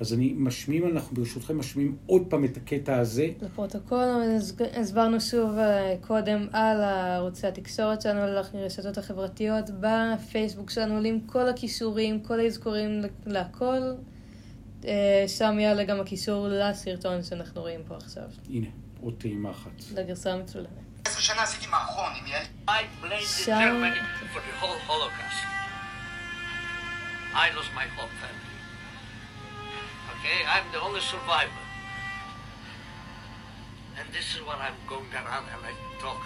אז 0.00 0.12
אני 0.12 0.34
משמיעים, 0.36 0.96
אנחנו 0.96 1.16
ברשותכם 1.16 1.58
משמיעים 1.58 1.96
עוד 2.06 2.22
פעם 2.28 2.44
את 2.44 2.56
הקטע 2.56 2.98
הזה. 2.98 3.28
לפרוטוקול 3.42 4.04
הסברנו 4.74 5.20
שוב 5.20 5.58
אה, 5.58 5.94
קודם 6.00 6.46
על 6.52 6.82
ערוצי 6.82 7.46
התקשורת 7.46 8.02
שלנו, 8.02 8.20
על 8.20 8.38
הרשתות 8.54 8.98
החברתיות, 8.98 9.64
בפייסבוק 9.80 10.70
שלנו 10.70 10.94
עולים 10.94 11.20
כל 11.26 11.48
הכישורים, 11.48 12.20
כל 12.20 12.40
האזכורים 12.40 13.02
להכל. 13.26 13.80
אה, 14.84 15.24
שם 15.28 15.58
יעלה 15.58 15.84
גם 15.84 16.00
הקישור 16.00 16.48
לסרטון 16.50 17.22
שאנחנו 17.22 17.60
רואים 17.60 17.80
פה 17.88 17.96
עכשיו, 17.96 18.28
הנה, 18.50 18.66
עוד 19.00 19.14
טעימה 19.18 19.50
אחת. 19.50 19.70
לגרסה 19.94 20.32
המצולמת. 20.32 20.68
עשר 21.04 21.20
I 27.36 27.52
lost 27.52 27.68
my 27.76 27.84
whole 27.92 28.08
family. 28.16 28.56
Okay, 30.16 30.40
I'm 30.48 30.64
the 30.72 30.80
only 30.80 31.04
survivor. 31.04 31.52
And 34.00 34.08
this 34.08 34.32
is 34.32 34.40
what 34.40 34.56
I'm 34.56 34.80
going 34.88 35.12
around 35.12 35.44
and 35.52 35.60
I 35.60 35.76
talk. 36.00 36.24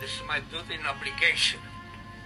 This 0.00 0.16
is 0.16 0.22
my 0.26 0.40
duty 0.40 0.80
and 0.80 0.86
obligation. 0.88 1.60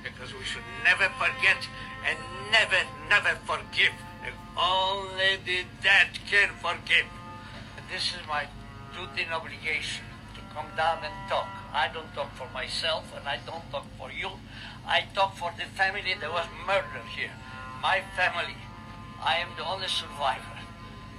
Because 0.07 0.31
we 0.31 0.47
should 0.47 0.63
never 0.87 1.11
forget 1.19 1.59
and 2.07 2.19
never, 2.55 2.87
never 3.11 3.35
forgive. 3.43 3.99
And 4.23 4.39
only 4.55 5.43
the 5.43 5.67
dead 5.83 6.15
can 6.31 6.55
forgive. 6.63 7.11
And 7.75 7.83
this 7.91 8.15
is 8.15 8.23
my 8.31 8.47
duty 8.95 9.27
and 9.27 9.35
obligation 9.35 10.07
to 10.39 10.41
come 10.55 10.71
down 10.77 11.03
and 11.03 11.15
talk. 11.29 11.51
I 11.75 11.91
don't 11.93 12.15
talk 12.15 12.31
for 12.39 12.47
myself 12.55 13.11
and 13.11 13.27
I 13.27 13.43
don't 13.43 13.67
talk 13.75 13.91
for 13.99 14.13
you. 14.15 14.39
I 14.87 15.11
talk 15.19 15.35
for 15.35 15.51
the 15.59 15.67
family 15.75 16.15
that 16.15 16.31
was 16.31 16.47
murdered 16.65 17.11
here. 17.11 17.35
My 17.83 18.03
family. 18.15 18.57
I 19.23 19.37
am 19.37 19.49
the 19.57 19.65
only 19.65 19.89
survivor. 19.89 20.61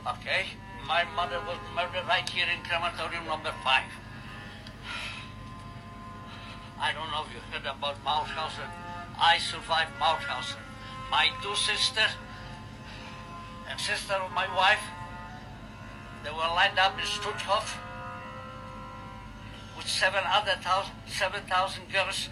Okay? 0.05 0.45
My 0.87 1.05
mother 1.15 1.39
was 1.47 1.57
murdered 1.75 2.07
right 2.07 2.27
here 2.27 2.45
in 2.45 2.63
crematorium 2.63 3.25
number 3.25 3.53
five. 3.63 3.89
I 6.79 6.93
don't 6.93 7.09
know 7.11 7.25
if 7.25 7.33
you 7.33 7.41
heard 7.51 7.65
about 7.65 8.03
Mauthausen. 8.03 8.69
I 9.19 9.37
survived 9.37 9.91
Mauthausen. 9.99 10.61
My 11.09 11.29
two 11.41 11.55
sisters 11.55 12.13
and 13.69 13.79
sister 13.79 14.13
of 14.13 14.31
my 14.31 14.47
wife, 14.55 14.81
they 16.23 16.29
were 16.29 16.37
lined 16.37 16.77
up 16.77 16.97
in 16.97 17.05
Stutthof 17.05 17.77
with 19.77 19.87
seven 19.87 20.23
other 20.25 20.57
seven 21.07 21.41
thousand 21.43 21.91
girls, 21.91 22.29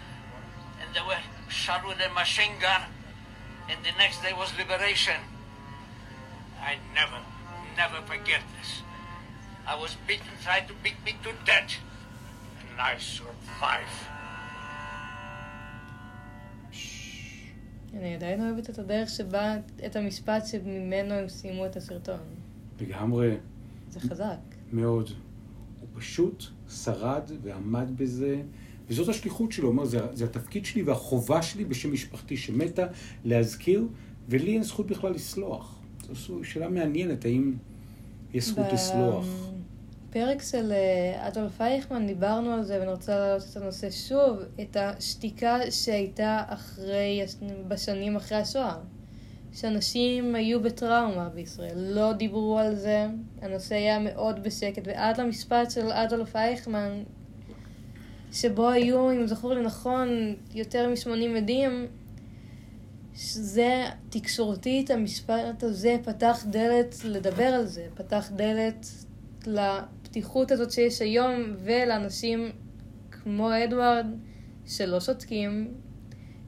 and 0.80 0.94
they 0.94 1.00
were 1.00 1.18
shot 1.48 1.86
with 1.86 1.98
a 2.00 2.12
machine 2.12 2.58
gun. 2.60 2.82
And 3.70 3.78
the 3.88 3.94
next 4.02 4.18
day 4.24 4.32
was 4.42 4.50
liberation. 4.62 5.20
I 6.70 6.72
never, 6.98 7.18
never 7.82 7.98
forget 8.12 8.42
this. 8.56 8.70
I 9.72 9.74
was 9.82 9.92
beaten, 10.08 10.34
tried 10.46 10.66
to 10.70 10.74
beat 10.84 10.98
me 11.06 11.12
to 11.24 11.30
death, 11.50 11.72
and 12.60 12.80
I 12.80 12.92
survived. 12.98 14.00
אני 17.94 18.14
עדיין 18.14 18.40
אוהבת 18.40 18.70
את 18.70 18.78
הדרך 18.78 19.08
שבה, 19.08 19.54
את 19.86 19.96
המשפט 19.96 20.46
שממנו 20.46 21.14
הם 21.14 21.28
סיימו 21.28 21.66
את 21.66 21.76
הסרטון. 21.76 22.20
לגמרי, 22.80 23.36
זה 23.88 24.00
חזק. 24.00 24.38
מאוד. 24.72 25.10
הוא 25.80 25.88
פשוט 25.94 26.44
שרד 26.84 27.30
ועמד 27.42 27.96
בזה, 27.96 28.36
וזאת 28.90 29.08
השליחות 29.08 29.52
שלו, 29.52 29.64
הוא 29.68 29.72
אומר, 29.72 29.84
זה, 29.84 30.00
זה 30.12 30.24
התפקיד 30.24 30.64
שלי 30.64 30.82
והחובה 30.82 31.42
שלי 31.42 31.64
בשם 31.64 31.92
משפחתי 31.92 32.36
שמתה, 32.36 32.86
להזכיר, 33.24 33.84
ולי 34.28 34.54
אין 34.54 34.62
זכות 34.62 34.86
בכלל 34.86 35.12
לסלוח. 35.12 35.78
זו 36.12 36.44
שאלה 36.44 36.68
מעניינת, 36.68 37.24
האם 37.24 37.54
יש 38.34 38.44
זכות 38.44 38.66
ב- 38.70 38.74
לסלוח? 38.74 39.26
בפרק 40.08 40.42
של 40.42 40.72
אה, 40.72 41.28
אדולף 41.28 41.60
אייכמן 41.60 42.06
דיברנו 42.06 42.52
על 42.52 42.62
זה, 42.62 42.78
ואני 42.80 42.90
רוצה 42.90 43.18
להעלות 43.18 43.42
את 43.50 43.56
הנושא 43.56 43.90
שוב, 43.90 44.38
את 44.60 44.76
השתיקה 44.76 45.58
שהייתה 45.70 46.42
אחרי, 46.48 47.20
בשנים 47.68 48.16
אחרי 48.16 48.38
השואה. 48.38 48.76
שאנשים 49.52 50.34
היו 50.34 50.62
בטראומה 50.62 51.28
בישראל, 51.28 51.78
לא 51.78 52.12
דיברו 52.12 52.58
על 52.58 52.74
זה, 52.74 53.06
הנושא 53.42 53.74
היה 53.74 53.98
מאוד 53.98 54.42
בשקט, 54.42 54.82
ועד 54.84 55.20
למשפט 55.20 55.70
של 55.70 55.92
אדולף 55.92 56.36
אייכמן, 56.36 57.02
שבו 58.32 58.68
היו, 58.68 59.10
אם 59.10 59.26
זכור 59.26 59.54
לי 59.54 59.62
נכון, 59.62 60.08
יותר 60.54 60.88
מ-80 60.88 61.36
עדים, 61.36 61.86
שזה 63.14 63.84
תקשורתית, 64.10 64.90
המשפט 64.90 65.62
הזה 65.62 65.96
פתח 66.04 66.44
דלת 66.50 67.04
לדבר 67.04 67.44
על 67.44 67.66
זה, 67.66 67.86
פתח 67.94 68.30
דלת 68.36 68.86
לפתיחות 69.46 70.50
הזאת 70.50 70.72
שיש 70.72 71.02
היום, 71.02 71.54
ולאנשים 71.64 72.50
כמו 73.10 73.50
אדוארד, 73.64 74.06
שלא 74.66 75.00
שותקים, 75.00 75.74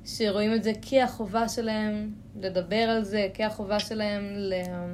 שרואים 0.05 0.55
את 0.55 0.63
זה 0.63 0.73
כהחובה 0.83 1.49
שלהם 1.49 2.15
לדבר 2.41 2.77
על 2.77 3.05
זה, 3.05 3.29
כהחובה 3.35 3.81
שלהם 3.81 4.23
לה... 4.35 4.87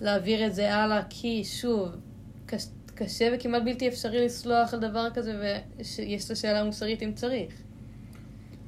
להעביר 0.00 0.46
את 0.46 0.54
זה 0.54 0.74
הלאה, 0.74 1.02
כי 1.10 1.44
שוב, 1.44 1.88
קשה 2.98 3.28
וכמעט 3.34 3.62
בלתי 3.62 3.88
אפשרי 3.88 4.24
לסלוח 4.24 4.74
על 4.74 4.80
דבר 4.80 5.08
כזה, 5.14 5.40
ויש 5.78 6.24
את 6.24 6.30
השאלה 6.30 6.60
המוסרית 6.60 7.02
אם 7.02 7.12
צריך. 7.12 7.54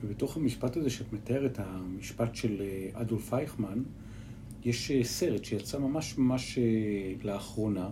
ובתוך 0.01 0.37
המשפט 0.37 0.77
הזה 0.77 0.91
שאת 0.91 1.13
מתארת, 1.13 1.59
המשפט 1.59 2.35
של 2.35 2.63
אה, 2.63 2.89
אדולף 3.01 3.35
אייכמן, 3.35 3.83
יש 4.65 4.91
אה, 4.91 5.05
סרט 5.05 5.45
שיצא 5.45 5.79
ממש 5.79 6.19
ממש 6.19 6.59
אה, 6.59 6.65
לאחרונה, 7.23 7.89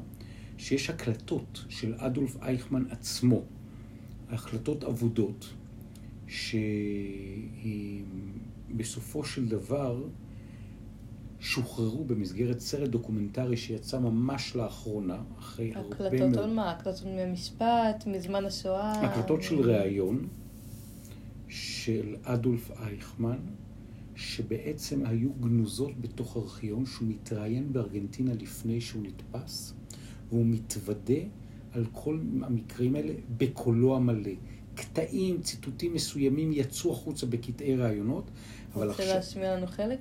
שיש 0.59 0.91
הקלטות 0.91 1.65
של 1.69 1.95
אדולף 1.97 2.37
אייכמן 2.43 2.85
עצמו, 2.91 3.43
הקלטות 4.31 4.85
אבודות, 4.85 5.55
שבסופו 8.69 9.25
של 9.25 9.49
דבר 9.49 10.03
שוחררו 11.41 12.05
במסגרת 12.05 12.61
סרט 12.61 12.89
דוקומנטרי 12.89 13.57
שיצא 13.57 13.99
ממש 13.99 14.57
לאחרונה, 14.57 15.19
אחרי 15.39 15.73
הרבה 15.75 15.89
מאוד... 15.89 16.13
הקלטות 16.13 16.45
על 16.45 16.55
מה? 16.55 16.71
הקלטות 16.71 17.03
ממשפט, 17.07 18.07
מזמן 18.07 18.45
השואה? 18.45 18.93
הקלטות 18.93 19.43
של 19.43 19.71
ראיון 19.71 20.29
של 21.49 22.17
אדולף 22.23 22.71
אייכמן, 22.71 23.39
שבעצם 24.17 25.07
היו 25.07 25.33
גנוזות 25.33 26.01
בתוך 26.01 26.37
ארכיון 26.37 26.87
שהוא 26.87 27.09
מתראיין 27.09 27.73
בארגנטינה 27.73 28.35
לפני 28.35 28.81
שהוא 28.81 29.03
נתפס, 29.03 29.75
והוא 30.29 30.47
מתוודה 30.47 31.21
על 31.73 31.85
כל 31.93 32.21
המקרים 32.43 32.95
האלה 32.95 33.13
בקולו 33.37 33.97
המלא. 33.97 34.31
קטעים, 34.75 35.41
ציטוטים 35.43 35.95
מסוימים 35.95 36.53
יצאו 36.53 36.93
החוצה 36.93 37.27
בקטעי 37.27 37.77
ראיונות, 37.77 38.31
אבל 38.75 38.91
עכשיו... 38.91 39.07
רוצה 39.07 39.17
להשמיע 39.17 39.57
לנו 39.57 39.67
חלק? 39.67 39.99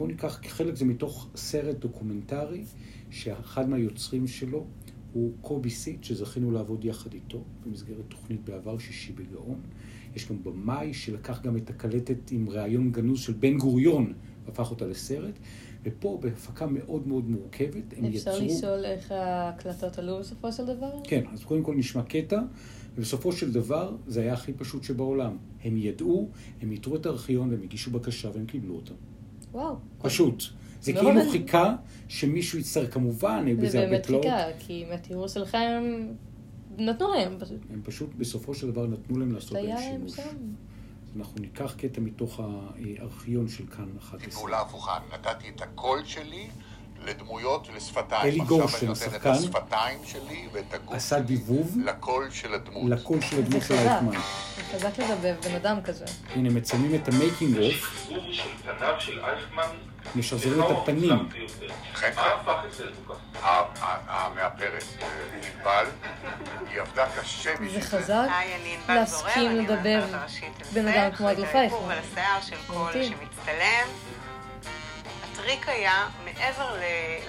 בואו 0.00 0.10
ניקח 0.10 0.40
חלק, 0.46 0.76
זה 0.76 0.84
מתוך 0.84 1.28
סרט 1.36 1.76
דוקומנטרי, 1.76 2.64
שאחד 3.10 3.68
מהיוצרים 3.68 4.26
שלו 4.26 4.66
הוא 5.12 5.32
קובי 5.40 5.70
סיט, 5.70 6.04
שזכינו 6.04 6.50
לעבוד 6.50 6.84
יחד 6.84 7.14
איתו 7.14 7.44
במסגרת 7.64 8.04
תוכנית 8.08 8.44
בעבר 8.44 8.78
שישי 8.78 9.12
בגאון. 9.12 9.60
יש 10.16 10.28
גם 10.28 10.44
במאי 10.44 10.94
שלקח 10.94 11.42
גם 11.42 11.56
את 11.56 11.70
הקלטת 11.70 12.30
עם 12.30 12.48
ראיון 12.48 12.92
גנוז 12.92 13.20
של 13.20 13.32
בן 13.32 13.58
גוריון, 13.58 14.12
והפך 14.46 14.70
אותה 14.70 14.86
לסרט. 14.86 15.38
ופה, 15.82 16.18
בהפקה 16.22 16.66
מאוד 16.66 17.08
מאוד 17.08 17.30
מורכבת, 17.30 17.94
הם 17.96 18.04
אפשר 18.04 18.30
יצרו... 18.30 18.32
אפשר 18.32 18.44
לשאול 18.44 18.84
איך 18.84 19.12
ההקלטות 19.12 19.98
עלו 19.98 20.18
בסופו 20.18 20.52
של 20.52 20.66
דבר? 20.66 20.90
כן, 21.04 21.24
אז 21.32 21.44
קודם 21.44 21.62
כל 21.62 21.74
נשמע 21.74 22.02
קטע, 22.02 22.40
ובסופו 22.94 23.32
של 23.32 23.52
דבר 23.52 23.96
זה 24.06 24.20
היה 24.20 24.32
הכי 24.32 24.52
פשוט 24.52 24.84
שבעולם. 24.84 25.36
הם 25.64 25.76
ידעו, 25.76 26.28
הם 26.60 26.72
יתרו 26.72 26.96
את 26.96 27.06
הארכיון 27.06 27.50
והם 27.50 27.62
הגישו 27.62 27.90
בקשה 27.90 28.30
והם 28.34 28.46
קיבלו 28.46 28.74
אותה. 28.74 28.94
וואו. 29.52 29.76
פשוט. 29.98 30.42
זה 30.80 30.92
לא 30.92 31.00
כאילו 31.00 31.30
חיכה 31.30 31.74
שמישהו 32.08 32.58
יצטרך, 32.58 32.94
כמובן, 32.94 33.42
היו 33.46 33.56
בזה 33.56 33.84
הרבה 33.84 33.98
תלאות. 33.98 34.22
זה 34.22 34.28
באמת 34.28 34.52
חיכה, 34.52 34.66
כי 34.66 34.84
מהתיאור 34.90 35.28
שלכם 35.28 35.82
נתנו 36.78 37.12
להם 37.12 37.36
פשוט. 37.40 37.58
הם 37.72 37.80
פשוט 37.84 38.10
בסופו 38.18 38.54
של 38.54 38.70
דבר 38.70 38.86
נתנו 38.86 39.18
להם 39.18 39.32
לעשות 39.32 39.52
בהם 39.52 39.76
שימוש. 39.78 40.16
שם. 40.16 40.22
אנחנו 41.16 41.40
ניקח 41.40 41.74
קטע 41.78 42.00
מתוך 42.00 42.40
הארכיון 42.40 43.48
של 43.48 43.66
כאן 43.66 43.88
11. 43.98 44.30
פעולה 44.30 44.60
הפוכה, 44.60 44.98
נתתי 45.14 45.48
את 45.56 45.60
הקול 45.60 46.04
שלי 46.04 46.46
לדמויות 47.04 47.68
ולשפתיים. 47.68 48.32
אלי 48.32 48.38
גורשן, 48.38 48.90
השחקן, 48.90 48.90
עכשיו 48.90 49.08
אני 49.10 49.16
נותן 49.16 49.30
את 49.30 49.36
השפתיים 49.36 49.98
שלי 50.04 50.48
ואת 50.52 50.74
הגוף 50.74 50.94
עשה 50.94 51.20
דיבוב 51.20 51.76
לקול 51.84 52.30
של 52.30 52.54
הדמות. 52.54 52.90
לקול 52.90 53.20
של 53.20 53.38
הדמות 53.38 53.62
של 53.62 53.74
אייכמן. 53.74 54.12
זה 54.12 54.78
חזק 54.78 54.98
לדבב 54.98 55.34
בן 55.44 55.54
אדם 55.54 55.82
כזה. 55.82 56.04
הנה, 56.34 56.50
מצלמים 56.50 56.94
את 56.94 57.08
ה 57.08 57.15
making 57.15 57.58
of. 57.58 58.10
משחזרים 60.16 60.62
את 60.62 60.70
הפנים. 60.70 61.08
מה 61.08 62.22
הפך 62.26 62.64
את 62.66 62.72
זה 62.72 62.84
המאפרת, 64.08 64.84
ענבל, 65.56 65.86
היא 66.70 66.80
עבדה 66.80 67.06
קשה 67.20 67.54
בשביל 67.54 67.68
זה. 67.68 67.80
זה 67.80 67.86
חזק 67.86 68.26
להסכים 68.88 69.56
לדבר 69.56 70.04
בן 70.72 70.88
אדם 70.88 71.10
כמו 71.16 71.28
הדלפה. 71.28 71.58
הטריק 75.40 75.68
היה, 75.68 76.08
מעבר 76.24 76.76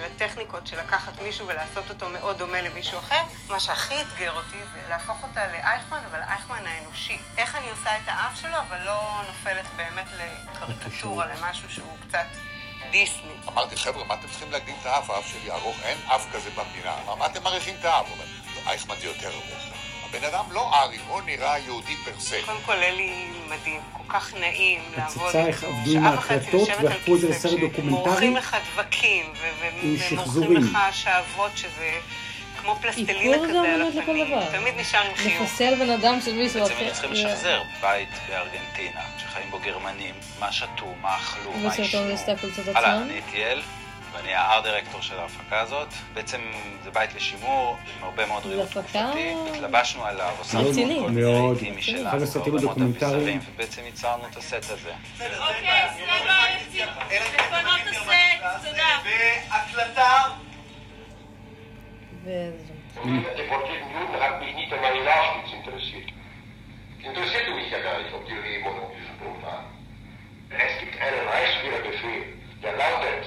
לטכניקות 0.00 0.66
של 0.66 0.80
לקחת 0.80 1.12
מישהו 1.22 1.46
ולעשות 1.46 1.90
אותו 1.90 2.08
מאוד 2.08 2.38
דומה 2.38 2.60
למישהו 2.60 2.98
אחר, 2.98 3.22
מה 3.48 3.60
שהכי 3.60 3.94
אתגר 4.02 4.32
אותי 4.32 4.56
זה 4.74 4.88
להפוך 4.88 5.22
אותה 5.22 5.46
לאייכמן, 5.46 6.00
אבל 6.10 6.20
אייכמן 6.22 6.66
האנושי. 6.66 7.18
איך 7.38 7.56
אני 7.56 7.70
עושה 7.70 7.96
את 7.96 8.02
האף 8.06 8.40
שלו, 8.40 8.58
אבל 8.68 8.82
לא 8.84 9.20
נופלת 9.28 9.64
באמת 9.76 10.06
לקריקטורה, 10.62 11.26
למשהו 11.26 11.70
שהוא 11.70 11.96
קצת 12.08 12.26
דיסני. 12.90 13.32
אמרתי, 13.48 13.76
חבר'ה, 13.76 14.04
מה 14.04 14.14
אתם 14.14 14.28
צריכים 14.28 14.52
להגדיל 14.52 14.74
את 14.80 14.86
האף? 14.86 15.10
האף 15.10 15.26
שלי 15.26 15.50
ארוך, 15.50 15.76
אין 15.82 15.98
אף 16.06 16.26
כזה 16.32 16.50
במדינה. 16.50 16.96
מה 17.18 17.26
אתם 17.26 17.42
מעריכים 17.42 17.76
את 17.80 17.84
האף? 17.84 18.06
הוא 18.06 18.14
אומר, 18.14 18.24
לא, 18.54 18.70
אייכמן 18.70 18.96
זה 19.00 19.06
יותר 19.06 19.30
ארוך. 19.32 19.71
הבן 20.14 20.24
אדם 20.24 20.44
לא 20.52 20.70
ארי, 20.74 20.98
הוא 21.08 21.22
נראה 21.26 21.58
יהודי 21.58 21.96
פרסה. 22.04 22.36
קודם 22.46 22.58
כל, 22.64 22.72
אלי 22.72 23.26
מדהים, 23.48 23.80
כל 23.92 24.12
כך 24.12 24.34
נעים 24.34 24.80
לעבוד 24.96 25.36
איתו. 25.36 25.48
איך 25.48 25.64
עבדו 25.64 25.90
עם 25.90 26.04
ההקלטות 26.04 26.68
והפכו 26.82 27.14
את 27.14 27.20
זה 27.20 27.28
לסרט 27.28 27.60
דוקומנטרי. 27.60 27.90
מורחים 27.90 28.36
לך 28.36 28.56
דבקים, 28.72 29.32
ומורחים 30.10 30.56
לך 30.56 30.78
שעוות 30.92 31.50
שזה... 31.56 31.90
כמו 32.60 32.76
פלסטלינה 32.76 33.36
כזה 33.48 33.60
על 33.60 33.82
הפנים, 33.82 34.26
תמיד 34.50 34.74
נשאר 34.76 35.00
עם 35.00 35.16
חיוך. 35.16 35.42
לפסל 35.42 35.74
בן 35.74 35.90
אדם 35.90 36.20
של 36.20 36.32
מישהו 36.34 36.66
אחר. 36.66 36.74
בעצם 36.74 36.92
צריכים 36.92 37.12
לשחזר 37.12 37.62
בית 37.80 38.08
בארגנטינה, 38.28 39.00
שחיים 39.18 39.50
בו 39.50 39.58
גרמנים, 39.58 40.14
מה 40.38 40.52
שתו, 40.52 40.94
מה 41.00 41.16
אכלו, 41.16 41.52
מה 41.52 41.74
עישנו. 41.74 42.00
אהלן, 42.76 43.02
אני 43.02 43.14
איתיאל. 43.14 43.62
ואני 44.12 44.34
הארט 44.34 44.64
דירקטור 44.64 45.00
של 45.00 45.18
ההפקה 45.18 45.60
הזאת. 45.60 45.88
בעצם 46.14 46.40
זה 46.84 46.90
בית 46.90 47.14
לשימור, 47.14 47.76
עם 47.98 48.04
הרבה 48.04 48.26
מאוד 48.26 48.46
ריהוט 48.46 48.70
תקופתי. 48.70 49.34
התלבשנו 49.54 50.04
עליו, 50.04 50.34
הוספנו 50.38 50.72
כל 50.72 51.10
מיני 51.10 51.70
משלנו, 51.76 52.08
אחד 52.08 52.22
הסרטים 52.22 52.56
הדוקומנטריים. 52.56 53.40
ובעצם 53.54 53.82
ייצרנו 53.84 54.26
את 54.26 54.36
הסט 54.36 54.70
הזה. 54.70 54.92
אוקיי, 55.20 55.88
לפנות 57.10 57.80
הסט, 57.90 58.66
תודה. 58.66 58.98
והקלטה. 59.04 60.22
Interessiert. 67.04 67.48
Mich 67.56 67.70
ja 67.70 67.80
gar 67.80 67.98
nicht, 67.98 68.12
ob 68.14 68.24
die 68.26 68.34
leben 68.34 68.64
oder 68.64 68.82
ob 68.86 68.92
die 68.96 69.04
so 69.08 69.14
dumm 69.24 69.42
waren. 69.42 69.66
Es 70.50 70.78
gibt 70.80 70.94
einen 71.00 71.28
Reichsführerbefehl, 71.28 72.22
der 72.62 72.76
lautet, 72.76 73.24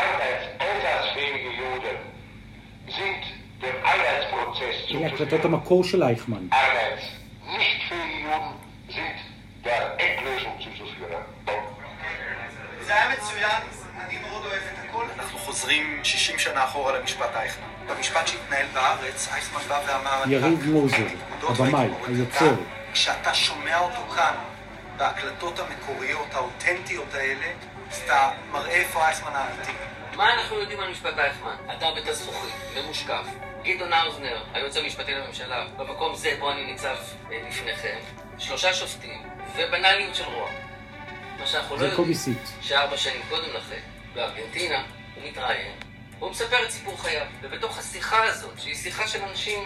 arbeitseinsatzfähige 0.00 1.50
Juden 1.60 1.98
sind 2.98 3.22
dem 3.62 3.76
Arbeitsprozess 3.84 4.76
הנה 4.96 5.06
הקלטות 5.06 5.44
המקור 5.44 5.84
של 5.84 6.02
אייכמן. 6.02 6.46
arbeitsnichtfähige 6.50 8.18
Juden 8.26 8.54
sind 8.88 9.18
der 9.64 9.82
Endlösung 9.98 10.54
zuzuführen. 10.64 11.22
זה 12.86 12.94
היה 12.94 13.08
מצוין, 13.16 13.62
אני 14.06 14.18
מאוד 14.18 14.44
אוהב 14.44 14.62
את 14.72 14.78
הכל. 14.88 15.04
אנחנו 15.18 15.38
חוזרים 15.38 16.00
60 16.02 16.38
שנה 16.38 16.64
אחורה 16.64 16.98
למשפט 16.98 17.36
אייכמן. 17.36 17.66
במשפט 17.86 18.26
שהתנהל 18.26 18.66
בארץ, 18.74 19.28
אייכמן 19.32 19.60
בא 19.68 19.80
ואמר... 19.86 20.22
יריב 20.28 20.70
מוזר, 20.70 21.06
הבמאי, 21.48 21.88
היוצר. 22.06 22.54
כשאתה 22.92 23.34
שומע 23.34 23.78
אותו 23.78 24.02
כאן, 24.14 24.34
בהקלטות 24.96 25.58
המקוריות, 25.60 26.34
האותנטיות 26.34 27.14
האלה, 27.14 27.46
אז 27.90 28.02
אתה 28.04 28.30
מראה 28.50 28.70
איפה 28.70 29.06
אייכמן 29.06 29.32
האמיתי. 29.34 29.72
מה 30.16 30.34
אנחנו 30.34 30.60
יודעים 30.60 30.80
על 30.80 30.90
משפט 30.90 31.18
אייכמן? 31.18 31.56
אתר 31.76 31.94
בית 31.94 32.08
הזכוכית, 32.08 32.54
ממושקף. 32.74 33.26
גדעון 33.64 33.92
האוזנר, 33.92 34.44
היועץ 34.52 34.76
המשפטי 34.76 35.14
לממשלה, 35.14 35.66
במקום 35.76 36.14
זה 36.14 36.36
בו 36.38 36.50
אני 36.50 36.64
ניצב 36.64 36.96
אה, 37.32 37.48
לפניכם. 37.48 37.98
שלושה 38.38 38.74
שופטים, 38.74 39.22
ובנאליות 39.56 40.14
של 40.14 40.24
רוע. 40.24 40.50
מה 41.38 41.46
שאנחנו 41.46 41.76
לא 41.76 41.84
יודעים, 41.84 42.18
שארבע 42.60 42.96
שנים 42.96 43.22
קודם 43.28 43.48
לכן, 43.54 43.80
בארגנטינה, 44.14 44.84
הוא 45.14 45.24
מתראיין, 45.28 45.72
הוא 46.18 46.30
מספר 46.30 46.64
את 46.64 46.70
סיפור 46.70 47.02
חייו, 47.02 47.26
ובתוך 47.42 47.78
השיחה 47.78 48.24
הזאת, 48.24 48.60
שהיא 48.60 48.74
שיחה 48.74 49.08
של 49.08 49.22
אנשים 49.22 49.58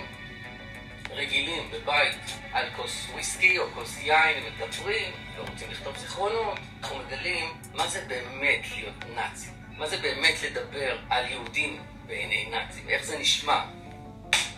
רגילים 1.19 1.71
בבית 1.71 2.19
על 2.53 2.67
כוס 2.77 3.07
וויסקי 3.13 3.59
או 3.59 3.65
כוס 3.75 3.99
יין, 4.03 4.37
הם 4.37 4.53
מדברים, 4.55 5.13
ורוצים 5.37 5.71
לכתוב 5.71 5.97
זיכרונות, 5.97 6.59
אנחנו 6.83 6.97
מגלים 6.99 7.49
מה 7.75 7.87
זה 7.87 8.05
באמת 8.09 8.61
להיות 8.77 9.05
נאצי, 9.15 9.49
מה 9.79 9.87
זה 9.87 9.97
באמת 9.97 10.35
לדבר 10.43 10.99
על 11.11 11.31
יהודים 11.31 11.83
בעיני 12.07 12.49
נאצים, 12.51 12.89
איך 12.89 13.05
זה 13.05 13.19
נשמע. 13.19 13.65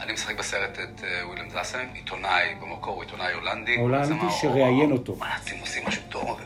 אני 0.00 0.12
משחק 0.12 0.38
בסרט 0.38 0.78
את 0.78 1.04
אה, 1.04 1.26
וויליאם 1.26 1.50
זאסן, 1.50 1.88
עיתונאי 1.94 2.54
במקור, 2.54 2.94
הוא 2.94 3.02
עיתונאי 3.02 3.32
הולנדי. 3.32 3.76
הולנדי 3.76 4.26
שראיין 4.40 4.92
אותו. 4.92 5.16
הנאצים 5.20 5.60
עושים 5.60 5.86
משהו 5.86 6.02
טוב, 6.08 6.40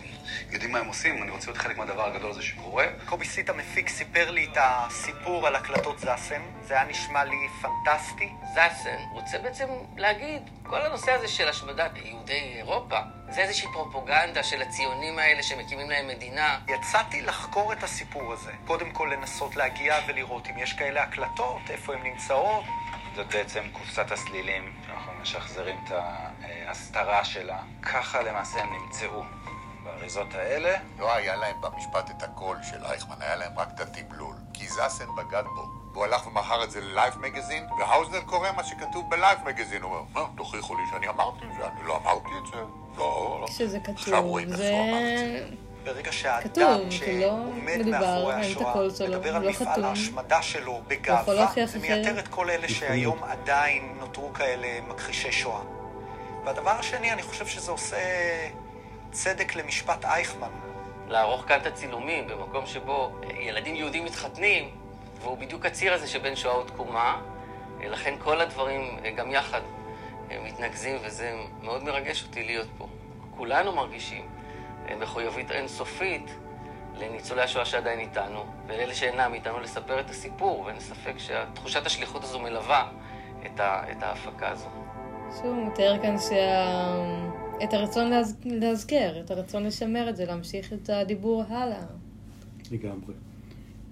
יודעים 0.50 0.72
מה 0.72 0.78
הם 0.78 0.86
עושים, 0.86 1.22
אני 1.22 1.30
רוצה 1.30 1.46
להיות 1.46 1.58
חלק 1.58 1.78
מהדבר 1.78 2.06
הגדול 2.06 2.30
הזה 2.30 2.42
שקורה. 2.42 2.86
קובי 3.06 3.24
סיט 3.24 3.50
המפיק 3.50 3.88
סיפר 3.88 4.30
לי 4.30 4.44
את 4.52 4.58
הסיפור 4.60 5.46
על 5.46 5.56
הקלטות 5.56 5.98
זאסן, 5.98 6.42
זה 6.62 6.74
היה 6.74 6.84
נשמע 6.84 7.24
לי 7.24 7.36
פנטסטי. 7.62 8.28
זאסן 8.54 8.98
רוצה 9.12 9.38
בעצם 9.38 9.66
להגיד, 9.96 10.42
כל 10.62 10.82
הנושא 10.82 11.12
הזה 11.12 11.28
של 11.28 11.48
השמדת 11.48 11.90
יהודי 12.04 12.52
אירופה, 12.56 12.98
זה 13.30 13.40
איזושהי 13.40 13.68
פרופוגנדה 13.72 14.42
של 14.42 14.62
הציונים 14.62 15.18
האלה 15.18 15.42
שמקימים 15.42 15.90
להם 15.90 16.08
מדינה. 16.08 16.58
יצאתי 16.68 17.22
לחקור 17.22 17.72
את 17.72 17.82
הסיפור 17.82 18.32
הזה. 18.32 18.52
קודם 18.66 18.90
כל 18.90 19.10
לנסות 19.12 19.56
להגיע 19.56 19.96
ולראות 20.08 20.48
אם 20.48 20.58
יש 20.58 20.72
כאלה 20.72 21.02
הקלטות, 21.02 21.70
איפה 21.70 21.94
הן 21.94 22.02
נמצאות. 22.02 22.64
זאת 23.14 23.27
בעצם 23.27 23.62
קופסת 23.72 24.11
הסלילים, 24.11 24.72
אנחנו 24.90 25.12
משחזרים 25.22 25.77
את 25.85 25.92
ההסתרה 26.42 27.24
שלה. 27.24 27.59
ככה 27.83 28.22
למעשה 28.22 28.62
הם 28.62 28.72
נמצאו. 28.72 29.22
באריזות 29.85 30.35
האלה. 30.35 30.79
לא 30.98 31.14
היה 31.14 31.37
להם 31.37 31.61
במשפט 31.61 32.11
את 32.11 32.22
הקול 32.22 32.57
של 32.62 32.85
אייכמן, 32.85 33.16
היה 33.20 33.37
להם 33.37 33.59
רק 33.59 33.68
את 33.74 33.81
התמלול. 33.81 34.35
כי 34.55 34.68
זאסן 34.68 35.05
בגד 35.16 35.44
בו. 35.55 35.68
והוא 35.92 36.05
הלך 36.05 36.27
ומכר 36.27 36.64
את 36.64 36.70
זה 36.70 36.81
ללייף 36.80 37.18
מגזין, 37.18 37.66
והאוזנר 37.79 38.20
קורא 38.20 38.48
מה 38.57 38.64
שכתוב 38.64 39.11
בלייף 39.11 39.38
מגזין. 39.44 39.83
הוא 39.83 39.96
אומר, 39.96 40.05
מה, 40.12 40.27
תוכיחו 40.37 40.77
לי 40.77 40.83
שאני 40.90 41.09
אמרתי 41.09 41.44
את 41.44 41.55
זה, 41.59 41.66
אני 41.66 41.88
לא 41.88 41.96
אמרתי 41.96 42.31
את 42.42 42.46
זה. 42.46 42.57
לא, 42.96 43.38
לא. 43.40 43.46
שזה 43.46 43.79
כתוב, 43.81 43.96
זה... 44.48 45.48
ברגע 45.85 46.12
שהאדם 46.12 46.90
שעומד 46.90 47.87
מאחורי 47.87 48.35
השואה 48.35 48.75
מדבר 49.09 49.37
על 49.37 49.49
מפעל 49.49 49.85
ההשמדה 49.85 50.42
שלו 50.42 50.81
בגאווה, 50.88 51.47
זה 51.66 51.79
מייתר 51.79 52.18
את 52.18 52.29
כל 52.29 52.51
אלה 52.51 52.68
שהיום 52.68 53.18
עדיין 53.25 53.97
נותרו 54.01 54.33
כאלה 54.33 54.81
מכחישי 54.88 55.33
שואה. 55.33 55.61
והדבר 56.44 56.70
השני, 56.70 57.12
אני 57.12 57.23
חושב 57.23 57.47
שזה 57.47 57.70
עושה 57.70 57.97
צדק 59.12 59.57
למשפט 59.57 60.05
אייכמן. 60.05 60.51
לערוך 61.09 61.44
כאן 61.49 61.61
את 61.61 61.66
הצילומים 61.66 62.29
במקום 62.29 62.66
שבו 62.66 63.12
ילדים 63.40 63.75
יהודים 63.75 64.05
מתחתנים, 64.05 64.70
והוא 65.20 65.38
בדיוק 65.38 65.66
הציר 65.66 65.94
הזה 65.94 66.07
שבין 66.07 66.37
שואה 66.37 66.59
ותקומה, 66.59 67.20
לכן 67.81 68.14
כל 68.18 68.40
הדברים 68.40 68.99
גם 69.16 69.31
יחד 69.31 69.61
מתנקזים, 70.42 70.97
וזה 71.05 71.35
מאוד 71.62 71.85
מרגש 71.85 72.23
אותי 72.23 72.42
להיות 72.44 72.68
פה. 72.79 72.88
כולנו 73.37 73.73
מרגישים 73.73 74.34
מחויבות 75.01 75.51
אינסופית 75.51 76.31
לניצולי 76.99 77.42
השואה 77.42 77.64
שעדיין 77.64 78.01
איתנו, 78.01 78.44
ולאלה 78.66 78.94
שאינם 78.94 79.35
איתנו 79.35 79.61
לספר 79.61 80.01
את 80.01 80.11
הסיפור, 80.11 80.61
ואין 80.61 80.81
ספק 80.81 81.14
שתחושת 81.18 81.87
השליחות 81.87 82.25
הזו 82.25 82.40
מלווה 82.40 82.90
את, 83.47 84.03
ההפקה 84.03 84.49
הזו. 84.49 84.68
שוב, 85.37 85.47
הוא 85.47 85.66
מתאר 85.66 85.99
כאן 86.03 86.18
שה... 86.18 86.64
את 87.64 87.75
הרצון 87.75 88.11
להז... 88.11 88.37
להזכר, 88.44 89.20
את 89.20 89.31
הרצון 89.31 89.64
לשמר 89.64 90.09
את 90.09 90.16
זה, 90.16 90.25
להמשיך 90.25 90.73
את 90.73 90.90
הדיבור 90.90 91.42
הלאה. 91.49 91.83
לגמרי. 92.70 93.14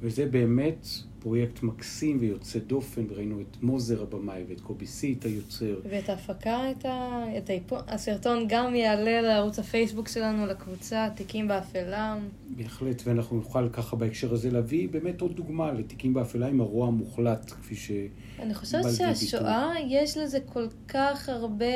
וזה 0.00 0.26
באמת 0.26 0.86
פרויקט 1.22 1.62
מקסים 1.62 2.16
ויוצא 2.20 2.58
דופן, 2.58 3.04
וראינו 3.08 3.40
את 3.40 3.62
מוזר 3.62 4.02
הבמאי 4.02 4.44
ואת 4.48 4.60
קובי 4.60 4.86
סיט 4.86 5.24
היוצר. 5.24 5.80
ואת 5.84 6.08
ההפקה, 6.08 6.70
את, 6.70 6.84
ה... 6.84 7.24
את 7.38 7.50
היפו... 7.50 7.76
הסרטון 7.88 8.44
גם 8.48 8.74
יעלה 8.74 9.20
לערוץ 9.20 9.58
הפייסבוק 9.58 10.08
שלנו, 10.08 10.46
לקבוצה, 10.46 11.08
תיקים 11.16 11.48
באפלה. 11.48 12.16
בהחלט, 12.56 13.02
ואנחנו 13.04 13.36
נוכל 13.36 13.68
ככה 13.68 13.96
בהקשר 13.96 14.34
הזה 14.34 14.50
להביא 14.50 14.88
באמת 14.88 15.20
עוד 15.20 15.36
דוגמה 15.36 15.72
לתיקים 15.72 16.14
באפלה 16.14 16.46
עם 16.46 16.60
הרוע 16.60 16.86
המוחלט, 16.86 17.50
כפי 17.50 17.74
ש... 17.76 17.90
אני 18.38 18.54
חושבת 18.54 18.94
שהשואה, 18.96 19.72
יש 19.88 20.16
לזה 20.16 20.38
כל 20.46 20.66
כך 20.88 21.28
הרבה 21.28 21.66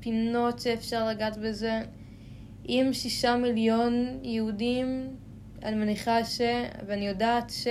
פינות 0.00 0.60
שאפשר 0.60 1.08
לגעת 1.08 1.36
בזה. 1.36 1.80
עם 2.64 2.92
שישה 2.92 3.36
מיליון 3.36 3.92
יהודים, 4.22 5.08
אני 5.62 5.76
מניחה 5.76 6.24
ש... 6.24 6.40
ואני 6.86 7.08
יודעת 7.08 7.50
ש... 7.50 7.66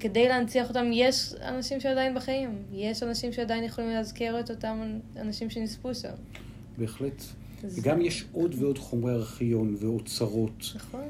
כדי 0.00 0.28
להנציח 0.28 0.68
אותם, 0.68 0.84
יש 0.92 1.34
אנשים 1.34 1.80
שעדיין 1.80 2.14
בחיים. 2.14 2.62
יש 2.72 3.02
אנשים 3.02 3.32
שעדיין 3.32 3.64
יכולים 3.64 3.90
להזכיר 3.90 4.40
את 4.40 4.50
אותם 4.50 4.98
אנשים 5.16 5.50
שנספו 5.50 5.94
שם. 5.94 6.14
בהחלט. 6.78 7.22
זה... 7.62 7.80
וגם 7.80 8.00
יש 8.00 8.24
עוד 8.32 8.54
ועוד 8.58 8.78
חומרי 8.78 9.12
ארכיון 9.12 9.76
ואוצרות. 9.78 10.72
נכון. 10.74 11.04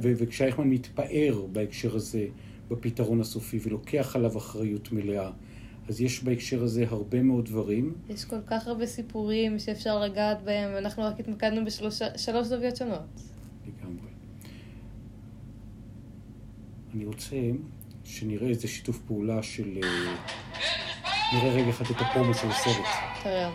וכשאייכמן 0.00 0.68
מתפאר 0.68 1.46
בהקשר 1.52 1.96
הזה, 1.96 2.26
בפתרון 2.68 3.20
הסופי, 3.20 3.58
ולוקח 3.62 4.16
עליו 4.16 4.38
אחריות 4.38 4.92
מלאה, 4.92 5.30
אז 5.88 6.00
יש 6.00 6.24
בהקשר 6.24 6.62
הזה 6.62 6.84
הרבה 6.88 7.22
מאוד 7.22 7.44
דברים. 7.44 7.94
יש 8.08 8.24
כל 8.24 8.40
כך 8.46 8.66
הרבה 8.66 8.86
סיפורים 8.86 9.58
שאפשר 9.58 10.00
לגעת 10.00 10.42
בהם, 10.42 10.70
ואנחנו 10.74 11.02
רק 11.02 11.20
התמקדנו 11.20 11.64
בשלוש 11.64 12.46
זוויות 12.46 12.76
שונות. 12.76 13.00
לגמרי. 13.66 14.10
אני 16.94 17.04
רוצה 17.04 17.36
שנראה 18.06 18.48
איזה 18.48 18.68
שיתוף 18.68 18.98
פעולה 19.06 19.42
של... 19.42 19.78
אה, 19.82 20.14
נראה 21.32 21.54
רגע 21.54 21.70
אחד 21.70 21.84
את 21.84 22.00
הפרומו 22.00 22.34
של 22.34 22.50
הסרט. 22.50 22.86
תראה. 23.22 23.50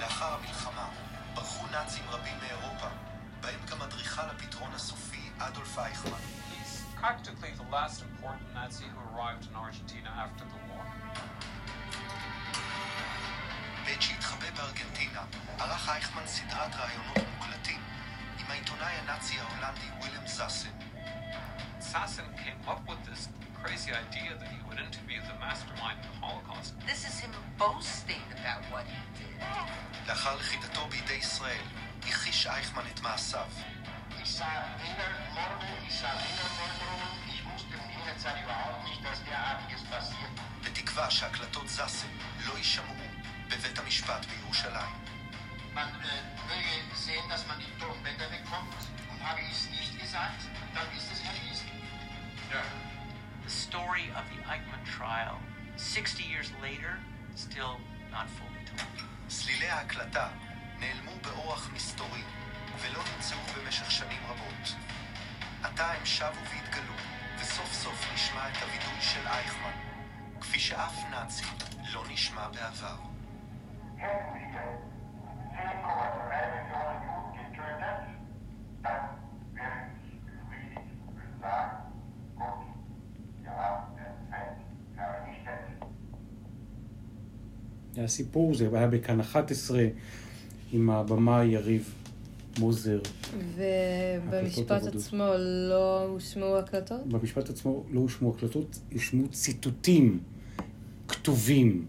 לאחר 0.00 0.34
המלחמה 0.34 0.88
ברחו 1.34 1.66
נאצים 1.72 2.04
רבים 2.10 2.34
מאירופה, 2.42 2.86
בהם 3.40 3.60
גם 3.70 3.82
אדריכל 3.82 4.22
הפתרון 4.22 4.70
הסופי 4.74 5.20
אדולף 5.38 5.78
אייכמן. 5.78 6.40
practically 7.00 7.48
the 7.56 7.72
last 7.72 8.02
important 8.02 8.44
Nazi 8.52 8.84
who 8.84 9.00
arrived 9.16 9.48
in 9.48 9.56
Argentina 9.56 10.10
after 10.24 10.44
the 10.44 10.60
war. 10.68 10.84
בעת 13.89 14.01
שהתחבא 14.01 14.51
בארגנטינה, 14.55 15.21
ערך 15.59 15.89
אייכמן 15.89 16.27
סדרת 16.27 16.75
ראיונות 16.75 17.17
מוקלטים 17.33 17.81
עם 18.39 18.51
העיתונאי 18.51 18.93
הנאצי 18.93 19.39
ההולנדי 19.39 19.89
וויליאם 19.99 20.27
זאסן. 20.27 20.69
Sasson 21.79 22.27
came 22.43 22.61
up 22.67 22.81
with 22.89 23.01
this 23.09 23.29
crazy 23.61 23.91
idea 23.91 24.31
that 24.39 24.49
he 24.55 24.59
would 24.67 24.79
interview 24.87 25.19
the 25.31 25.37
mastermind 25.45 25.97
of 26.01 26.05
the 26.11 26.17
Holocaust. 26.25 26.73
This 26.91 27.01
is 27.09 27.15
him 27.23 27.33
boasting 27.57 28.23
about 28.37 28.61
what 28.71 28.85
he 28.93 29.01
did. 29.19 29.41
לאחר 30.07 30.35
לכידתו 30.35 30.87
בידי 30.87 31.13
ישראל, 31.13 31.65
הכחיש 32.07 32.47
אייכמן 32.47 32.83
את 32.93 32.99
מעשיו. 32.99 33.47
בתקווה 40.63 41.11
שהקלטות 41.11 41.69
זאסן 41.69 42.07
לא 42.45 42.57
יישמעו 42.57 42.95
בבית 43.60 43.78
המשפט 43.78 44.26
בירושלים. 44.26 44.94
The 53.46 53.50
story 53.68 54.06
of 54.18 54.24
the 54.32 54.40
Eichmann 54.52 54.84
trial, 54.98 55.36
60 55.76 56.24
years 56.24 56.50
later, 56.62 56.92
still 57.34 57.76
not 58.10 58.26
fully 58.36 58.62
told. 58.70 59.04
צלילי 59.28 59.68
ההקלטה 59.68 60.28
נעלמו 60.78 61.12
באורח 61.22 61.70
מסתורי 61.72 62.22
ולא 62.80 63.02
נמצאו 63.14 63.38
במשך 63.56 63.90
שנים 63.90 64.22
רבות. 64.28 64.74
עתה 65.62 65.92
הם 65.92 66.06
שבו 66.06 66.44
והתגלו, 66.50 66.94
וסוף 67.40 67.72
סוף 67.72 68.12
נשמע 68.14 68.48
את 68.48 68.56
הווידוי 68.62 69.00
של 69.00 69.26
אייכמן, 69.26 69.76
כפי 70.40 70.58
שאף 70.58 70.94
נאצי 71.10 71.44
לא 71.92 72.04
נשמע 72.08 72.48
בעבר. 72.48 73.19
הסיפור 88.04 88.54
זה 88.54 88.68
היה 88.72 88.86
בכאן 88.86 89.20
11 89.20 89.86
עם 90.72 90.90
הבמאי 90.90 91.46
יריב 91.46 91.94
מוזר. 92.58 93.00
ובמשפט 93.56 94.86
עצמו 94.86 95.24
לא 95.70 96.04
הושמעו 96.04 96.58
הקלטות? 96.58 97.06
במשפט 97.06 97.48
עצמו 97.48 97.84
לא 97.90 98.00
הושמעו 98.00 98.34
הקלטות, 98.36 98.78
הושמעו 98.92 99.28
ציטוטים 99.28 100.20
כתובים. 101.08 101.86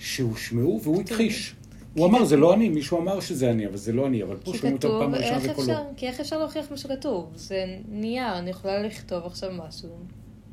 שהושמעו, 0.00 0.80
והוא 0.82 1.00
הכחיש. 1.00 1.54
הוא 1.94 2.06
אמר, 2.06 2.24
זה 2.24 2.36
לא 2.36 2.54
אני, 2.54 2.68
מישהו 2.68 3.00
אמר 3.00 3.20
שזה 3.20 3.50
אני, 3.50 3.66
אבל 3.66 3.76
זה 3.76 3.92
לא 3.92 4.06
אני, 4.06 4.22
אבל 4.22 4.36
פה 4.36 4.52
שומעים 4.56 4.74
אותו 4.74 5.00
פעם 5.00 5.14
ראשונה 5.14 5.52
וקולו. 5.52 5.74
כי 5.96 6.06
איך 6.06 6.20
אפשר 6.20 6.38
להוכיח 6.38 6.70
מה 6.70 6.76
שכתוב? 6.76 7.32
זה 7.34 7.76
נייר, 7.88 8.38
אני 8.38 8.50
יכולה 8.50 8.82
לכתוב 8.82 9.26
עכשיו 9.26 9.50
משהו. 9.66 9.88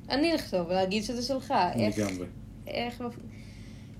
אני 0.10 0.33
לכתוב 0.33 0.67
ולהגיד 0.67 1.03
שזה 1.03 1.21
שלך. 1.21 1.53
לגמרי. 1.75 2.25
איך... 2.67 3.03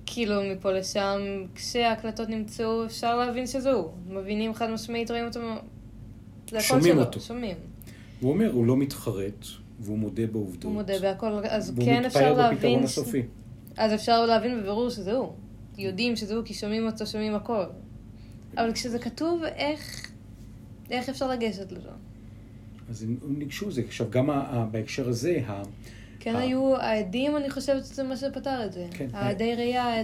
כאילו, 0.06 0.34
מפה 0.52 0.72
לשם, 0.72 1.18
כשההקלטות 1.54 2.28
נמצאו, 2.28 2.84
אפשר 2.84 3.16
להבין 3.16 3.46
שזה 3.46 3.72
הוא. 3.72 3.88
מבינים 4.08 4.54
חד 4.54 4.70
משמעית, 4.70 5.10
רואים 5.10 5.24
אותו... 5.24 5.40
שומעים 6.60 6.98
אותו. 6.98 7.20
שומעים. 7.20 7.56
הוא 8.20 8.30
אומר, 8.30 8.52
הוא 8.52 8.66
לא 8.66 8.76
מתחרט, 8.76 9.46
והוא 9.80 9.98
מודה 9.98 10.26
בעובדות. 10.26 10.64
הוא 10.64 10.72
מודה 10.72 10.98
בהכל, 10.98 11.26
אז 11.48 11.72
כן 11.84 12.04
אפשר 12.04 12.32
להבין... 12.32 12.36
והוא 12.36 12.52
מתפאר 12.52 12.56
בפתרון 12.56 12.84
הסופי. 12.84 13.22
אז 13.78 13.94
אפשר 13.94 14.26
להבין 14.26 14.60
בבירור 14.60 14.90
שזה 14.90 15.12
הוא. 15.12 15.32
יודעים 15.78 16.16
שזה 16.16 16.34
הוא 16.34 16.44
כי 16.44 16.54
שומעים 16.54 16.86
אותו, 16.86 17.06
שומעים 17.06 17.34
הכל. 17.34 17.64
אבל 18.56 18.72
כשזה 18.72 18.98
כתוב, 18.98 19.42
איך, 19.44 20.12
איך 20.90 21.08
אפשר 21.08 21.28
לגשת 21.28 21.72
לזה? 21.72 21.88
אז 22.88 23.02
הם 23.02 23.18
ניגשו 23.38 23.70
זה. 23.70 23.82
עכשיו, 23.86 24.10
גם 24.10 24.30
בהקשר 24.70 25.08
הזה, 25.08 25.40
כן 26.20 26.36
היו 26.36 26.76
העדים, 26.76 27.36
אני 27.36 27.50
חושבת 27.50 27.84
שזה 27.84 28.02
מה 28.02 28.16
שפתר 28.16 28.66
את 28.66 28.72
זה. 28.72 28.86
כן. 28.90 29.06
העדי 29.12 29.54
ראייה, 29.54 29.94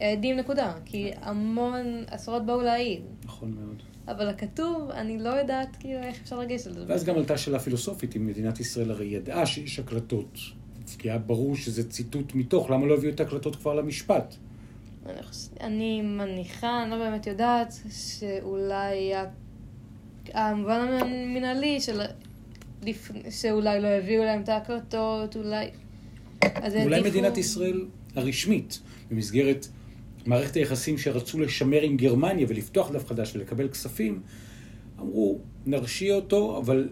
העדים 0.00 0.36
נקודה. 0.36 0.72
כי 0.84 1.10
המון, 1.20 2.04
עשרות 2.06 2.46
באו 2.46 2.60
להעיד. 2.60 3.02
נכון 3.24 3.54
מאוד. 3.60 3.82
אבל 4.08 4.28
הכתוב, 4.28 4.90
אני 4.90 5.18
לא 5.18 5.28
יודעת 5.28 5.76
כאילו 5.80 6.02
איך 6.02 6.20
אפשר 6.22 6.38
לגשת 6.38 6.66
לזה. 6.66 6.84
ואז 6.86 7.04
גם 7.04 7.16
עלתה 7.16 7.38
שאלה 7.38 7.58
פילוסופית, 7.58 8.16
אם 8.16 8.26
מדינת 8.26 8.60
ישראל 8.60 8.90
הרי 8.90 9.06
ידעה 9.06 9.46
שיש 9.46 9.78
הקלטות. 9.78 10.38
כי 10.98 11.10
היה 11.10 11.18
ברור 11.18 11.56
שזה 11.56 11.90
ציטוט 11.90 12.34
מתוך, 12.34 12.70
למה 12.70 12.86
לא 12.86 12.94
הביאו 12.94 13.12
את 13.12 13.20
ההקלטות 13.20 13.56
כבר 13.56 13.74
למשפט? 13.74 14.34
אני 15.60 16.02
מניחה, 16.02 16.82
אני 16.82 16.90
לא 16.90 16.98
באמת 16.98 17.26
יודעת, 17.26 17.74
שאולי 17.90 19.12
המובן 20.34 20.98
המנהלי 21.00 21.80
של... 21.80 22.00
שאולי 23.30 23.80
לא 23.80 23.88
הביאו 23.88 24.24
להם 24.24 24.42
את 24.42 24.48
ההקלטות, 24.48 25.36
אולי... 25.36 25.70
אולי 26.84 27.02
מדינת 27.02 27.38
ישראל 27.38 27.86
הרשמית, 28.16 28.80
במסגרת 29.10 29.66
מערכת 30.26 30.54
היחסים 30.54 30.98
שרצו 30.98 31.40
לשמר 31.40 31.82
עם 31.82 31.96
גרמניה 31.96 32.46
ולפתוח 32.48 32.90
דף 32.90 33.06
חדש 33.06 33.36
ולקבל 33.36 33.68
כספים, 33.68 34.20
אמרו, 35.00 35.38
נרשיע 35.66 36.14
אותו, 36.14 36.58
אבל 36.58 36.88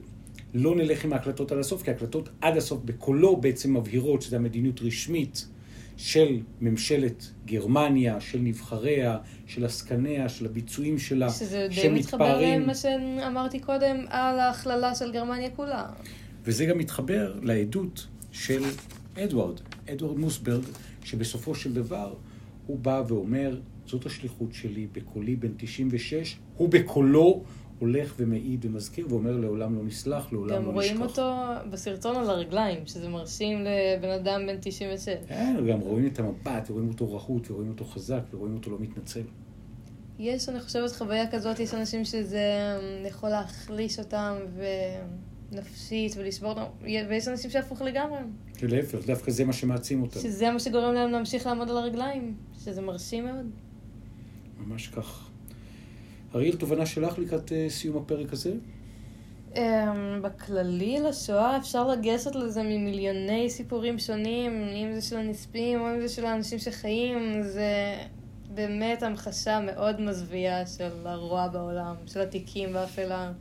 לא 0.55 0.77
נלך 0.77 1.05
עם 1.05 1.13
ההקלטות 1.13 1.53
עד 1.53 1.59
הסוף, 1.59 1.83
כי 1.83 1.91
ההקלטות 1.91 2.29
עד 2.41 2.57
הסוף 2.57 2.81
בקולו 2.85 3.37
בעצם 3.37 3.77
מבהירות 3.77 4.23
שזו 4.23 4.37
המדיניות 4.37 4.83
רשמית 4.83 5.47
של 5.97 6.41
ממשלת 6.61 7.31
גרמניה, 7.47 8.21
של 8.21 8.39
נבחריה, 8.39 9.19
של 9.47 9.65
עסקניה, 9.65 10.29
של 10.29 10.47
הביצועים 10.47 10.99
שלה, 10.99 11.31
שזה 11.31 11.67
די 11.75 11.89
מתחבר 11.89 12.41
למה 12.41 12.75
שאמרתי 12.75 13.61
קודם 13.61 14.05
על 14.09 14.39
ההכללה 14.39 14.95
של 14.95 15.13
גרמניה 15.13 15.51
כולה. 15.51 15.87
וזה 16.45 16.65
גם 16.65 16.79
מתחבר 16.79 17.35
לעדות 17.43 18.07
של 18.33 18.63
אדוארד, 19.19 19.61
אדוארד 19.93 20.19
מוסברג, 20.19 20.63
שבסופו 21.05 21.55
של 21.55 21.75
דבר 21.75 22.15
הוא 22.67 22.79
בא 22.79 23.03
ואומר, 23.09 23.61
זאת 23.87 24.07
השליחות 24.07 24.55
שלי 24.55 24.87
בקולי 24.93 25.37
בן 25.37 25.53
96, 25.57 26.37
הוא 26.57 26.69
בקולו 26.69 27.43
הולך 27.81 28.14
ומעיד 28.19 28.64
ומזכיר 28.64 29.07
ואומר 29.11 29.37
לעולם 29.37 29.77
לא 29.77 29.83
נסלח, 29.85 30.33
לעולם 30.33 30.51
לא 30.51 30.59
נשכח. 30.59 30.69
גם 30.69 30.75
רואים 30.75 31.03
אותו 31.03 31.33
בסרטון 31.71 32.16
על 32.16 32.31
הרגליים, 32.31 32.87
שזה 32.87 33.09
מרשים 33.09 33.59
לבן 33.64 34.11
אדם 34.11 34.47
בן 34.47 34.57
96. 34.61 35.09
כן, 35.29 35.57
גם 35.71 35.81
רואים 35.81 36.07
את 36.07 36.19
המבט, 36.19 36.71
ורואים 36.71 36.88
אותו 36.88 37.12
רהוט, 37.12 37.51
ורואים 37.51 37.71
אותו 37.71 37.85
חזק, 37.85 38.23
ורואים 38.33 38.55
אותו 38.55 38.71
לא 38.71 38.77
מתנצל. 38.81 39.23
יש, 40.19 40.49
אני 40.49 40.61
חושבת, 40.61 40.93
חוויה 40.93 41.31
כזאת, 41.31 41.61
יש 41.61 41.75
אנשים 41.75 42.05
שזה 42.05 42.45
יכול 43.09 43.29
להחליש 43.29 43.99
אותם, 43.99 44.35
ונפשית, 45.53 46.14
ולשבור 46.16 46.51
אותם, 46.51 46.62
ויש 47.09 47.29
אנשים 47.29 47.51
שהפוך 47.51 47.83
לגמרי. 47.83 48.19
להפך, 48.62 49.07
דווקא 49.07 49.31
זה 49.31 49.45
מה 49.45 49.53
שמעצים 49.53 50.03
אותם. 50.03 50.21
שזה 50.21 50.51
מה 50.51 50.59
שגורם 50.59 50.95
להם 50.95 51.11
להמשיך 51.11 51.47
לעמוד 51.47 51.71
על 51.71 51.77
הרגליים, 51.77 52.35
שזה 52.64 52.83
מרשים 52.83 53.25
מאוד. 53.25 53.47
ממש 54.66 54.88
כך. 54.88 55.30
אריאל, 56.35 56.57
תובנה 56.57 56.87
שלך 56.87 57.19
לקראת 57.19 57.53
אה, 57.53 57.66
סיום 57.69 57.97
הפרק 57.97 58.33
הזה? 58.33 58.53
Um, 59.55 59.59
בכללי 60.23 61.01
לשואה 61.01 61.57
אפשר 61.57 61.88
לגשת 61.88 62.35
לזה 62.35 62.62
ממיליוני 62.62 63.51
סיפורים 63.51 63.99
שונים, 63.99 64.53
אם 64.53 64.95
זה 64.95 65.01
של 65.01 65.16
הנספים 65.16 65.81
או 65.81 65.95
אם 65.95 66.01
זה 66.01 66.09
של 66.09 66.25
האנשים 66.25 66.59
שחיים, 66.59 67.43
זה 67.43 67.97
באמת 68.55 69.03
המחשה 69.03 69.61
מאוד 69.61 70.01
מזוויעה 70.01 70.66
של 70.66 71.07
הרוע 71.07 71.49
בעולם, 71.49 71.95
של 72.07 72.21
התיקים 72.21 72.73
באפלה. 72.73 73.33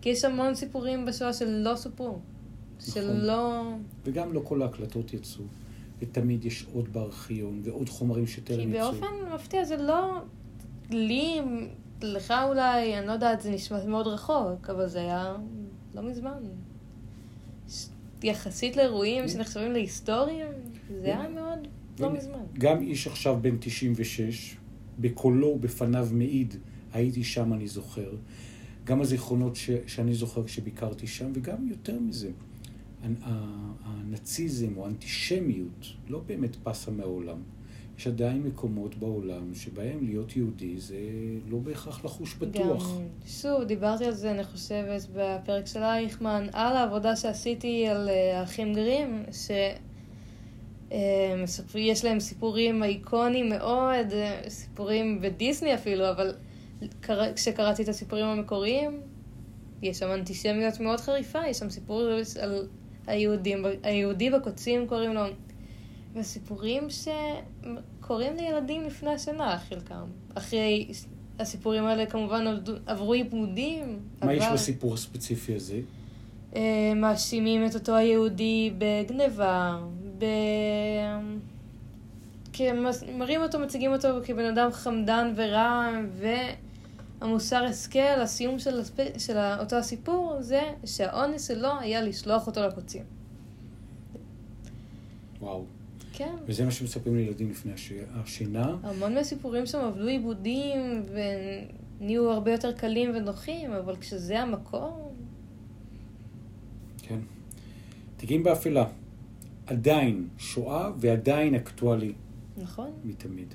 כי 0.00 0.08
יש 0.08 0.24
המון 0.24 0.54
סיפורים 0.54 1.06
בשואה 1.06 1.32
שלא 1.32 1.76
סופרו, 1.76 2.08
נכון. 2.08 3.02
שלא... 3.02 3.62
וגם 4.04 4.32
לא 4.32 4.40
כל 4.44 4.62
ההקלטות 4.62 5.14
יצאו, 5.14 5.44
ותמיד 6.00 6.44
יש 6.44 6.66
עוד 6.72 6.92
בארכיון 6.92 7.60
ועוד 7.64 7.88
חומרים 7.88 8.26
שטרם 8.26 8.60
יצאו. 8.60 8.92
כי 8.92 9.00
באופן 9.00 9.34
מפתיע 9.34 9.64
זה 9.64 9.76
לא... 9.76 10.20
לי 10.90 11.40
לך 12.02 12.34
אולי, 12.48 12.98
אני 12.98 13.06
לא 13.06 13.12
יודעת, 13.12 13.40
זה 13.40 13.50
נשמע 13.50 13.86
מאוד 13.86 14.06
רחוק, 14.06 14.70
אבל 14.70 14.88
זה 14.88 15.00
היה 15.00 15.36
לא 15.94 16.02
מזמן. 16.02 16.42
יחסית 18.22 18.76
לאירועים 18.76 19.28
שנחשבים 19.28 19.72
להיסטוריים, 19.72 20.46
זה 21.00 21.04
היה 21.04 21.28
מאוד 21.28 21.68
לא 22.00 22.12
מזמן. 22.12 22.38
גם 22.58 22.82
איש 22.82 23.06
עכשיו 23.06 23.38
בן 23.40 23.56
96, 23.60 24.56
בקולו, 24.98 25.58
בפניו 25.58 26.08
מעיד, 26.12 26.54
הייתי 26.92 27.24
שם, 27.24 27.52
אני 27.52 27.68
זוכר. 27.68 28.10
גם 28.84 29.00
הזיכרונות 29.00 29.56
ש, 29.56 29.70
שאני 29.86 30.14
זוכר 30.14 30.44
כשביקרתי 30.44 31.06
שם, 31.06 31.30
וגם 31.34 31.68
יותר 31.68 31.98
מזה. 32.00 32.30
הנאציזם 33.84 34.76
או 34.76 34.84
האנטישמיות 34.84 35.86
לא 36.08 36.22
באמת 36.26 36.56
פסה 36.62 36.90
מהעולם. 36.90 37.38
יש 37.98 38.06
עדיין 38.06 38.42
מקומות 38.42 38.94
בעולם 38.94 39.54
שבהם 39.54 39.98
להיות 40.02 40.36
יהודי 40.36 40.80
זה 40.80 40.98
לא 41.48 41.58
בהכרח 41.58 42.04
לחוש 42.04 42.34
בטוח. 42.34 42.98
גם, 42.98 43.02
שוב, 43.26 43.62
דיברתי 43.62 44.04
על 44.04 44.12
זה, 44.12 44.30
אני 44.30 44.44
חושבת, 44.44 45.06
בפרק 45.14 45.66
של 45.66 45.82
אייכמן, 45.82 46.46
על 46.52 46.76
העבודה 46.76 47.16
שעשיתי 47.16 47.86
על 47.86 48.08
אה, 48.08 48.40
האחים 48.40 48.74
גרים, 48.74 49.24
שיש 49.30 49.78
להם 52.04 52.20
סיפורים 52.20 52.82
אייקונים 52.82 53.48
מאוד, 53.48 54.12
אה, 54.12 54.40
סיפורים 54.48 55.20
בדיסני 55.20 55.74
אפילו, 55.74 56.10
אבל 56.10 56.34
כשקראתי 57.34 57.82
את 57.82 57.88
הסיפורים 57.88 58.26
המקוריים, 58.26 59.00
יש 59.82 59.98
שם 59.98 60.12
אנטישמיות 60.12 60.80
מאוד 60.80 61.00
חריפה, 61.00 61.48
יש 61.48 61.58
שם 61.58 61.70
סיפור 61.70 62.02
על 62.40 62.68
היהודים, 63.06 63.64
היהודי 63.82 64.30
בקוצים 64.30 64.86
קוראים 64.86 65.14
לו 65.14 65.20
וסיפורים 66.14 66.86
שקורים 66.90 68.36
לילדים 68.36 68.84
לפני 68.84 69.10
השנה, 69.10 69.58
חלקם. 69.58 70.04
אחרי 70.34 70.88
הסיפורים 71.38 71.84
האלה 71.84 72.06
כמובן 72.06 72.44
עברו 72.86 73.12
עיבודים. 73.12 74.00
מה 74.22 74.32
עבר... 74.32 74.42
יש 74.42 74.52
בסיפור 74.52 74.94
הספציפי 74.94 75.54
הזה? 75.54 75.80
אה, 76.56 76.92
מאשימים 76.96 77.66
את 77.66 77.74
אותו 77.74 77.96
היהודי 77.96 78.72
בגניבה, 78.78 79.78
ב... 80.18 80.24
מראים 83.18 83.42
אותו, 83.42 83.58
מציגים 83.58 83.92
אותו 83.92 84.08
כבן 84.24 84.44
אדם 84.44 84.72
חמדן 84.72 85.32
ורע, 85.36 85.90
והמוסר 87.20 87.64
השכל, 87.64 88.20
הסיום 88.20 88.58
של, 88.58 88.80
הספ... 88.80 89.18
של 89.18 89.38
אותו 89.60 89.76
הסיפור, 89.76 90.36
זה 90.40 90.62
שהאונס 90.84 91.48
שלו 91.48 91.68
היה 91.80 92.02
לשלוח 92.02 92.46
אותו 92.46 92.60
לקוצים. 92.66 93.02
וואו. 95.40 95.64
כן. 96.18 96.34
וזה 96.46 96.64
מה 96.64 96.70
שמספרים 96.70 97.16
לילדים 97.16 97.50
לפני 97.50 97.72
השינה. 98.14 98.76
המון 98.82 99.14
מהסיפורים 99.14 99.66
שם 99.66 99.78
עבדו 99.78 100.06
עיבודים 100.06 101.02
ונהיו 102.00 102.30
הרבה 102.30 102.52
יותר 102.52 102.72
קלים 102.72 103.10
ונוחים, 103.14 103.72
אבל 103.72 103.96
כשזה 103.96 104.40
המקור... 104.40 105.12
כן. 107.02 107.18
תיקים 108.16 108.42
באפלה. 108.42 108.84
עדיין 109.66 110.28
שואה 110.38 110.90
ועדיין 110.96 111.54
אקטואלי. 111.54 112.12
נכון. 112.56 112.90
מתמיד. 113.04 113.54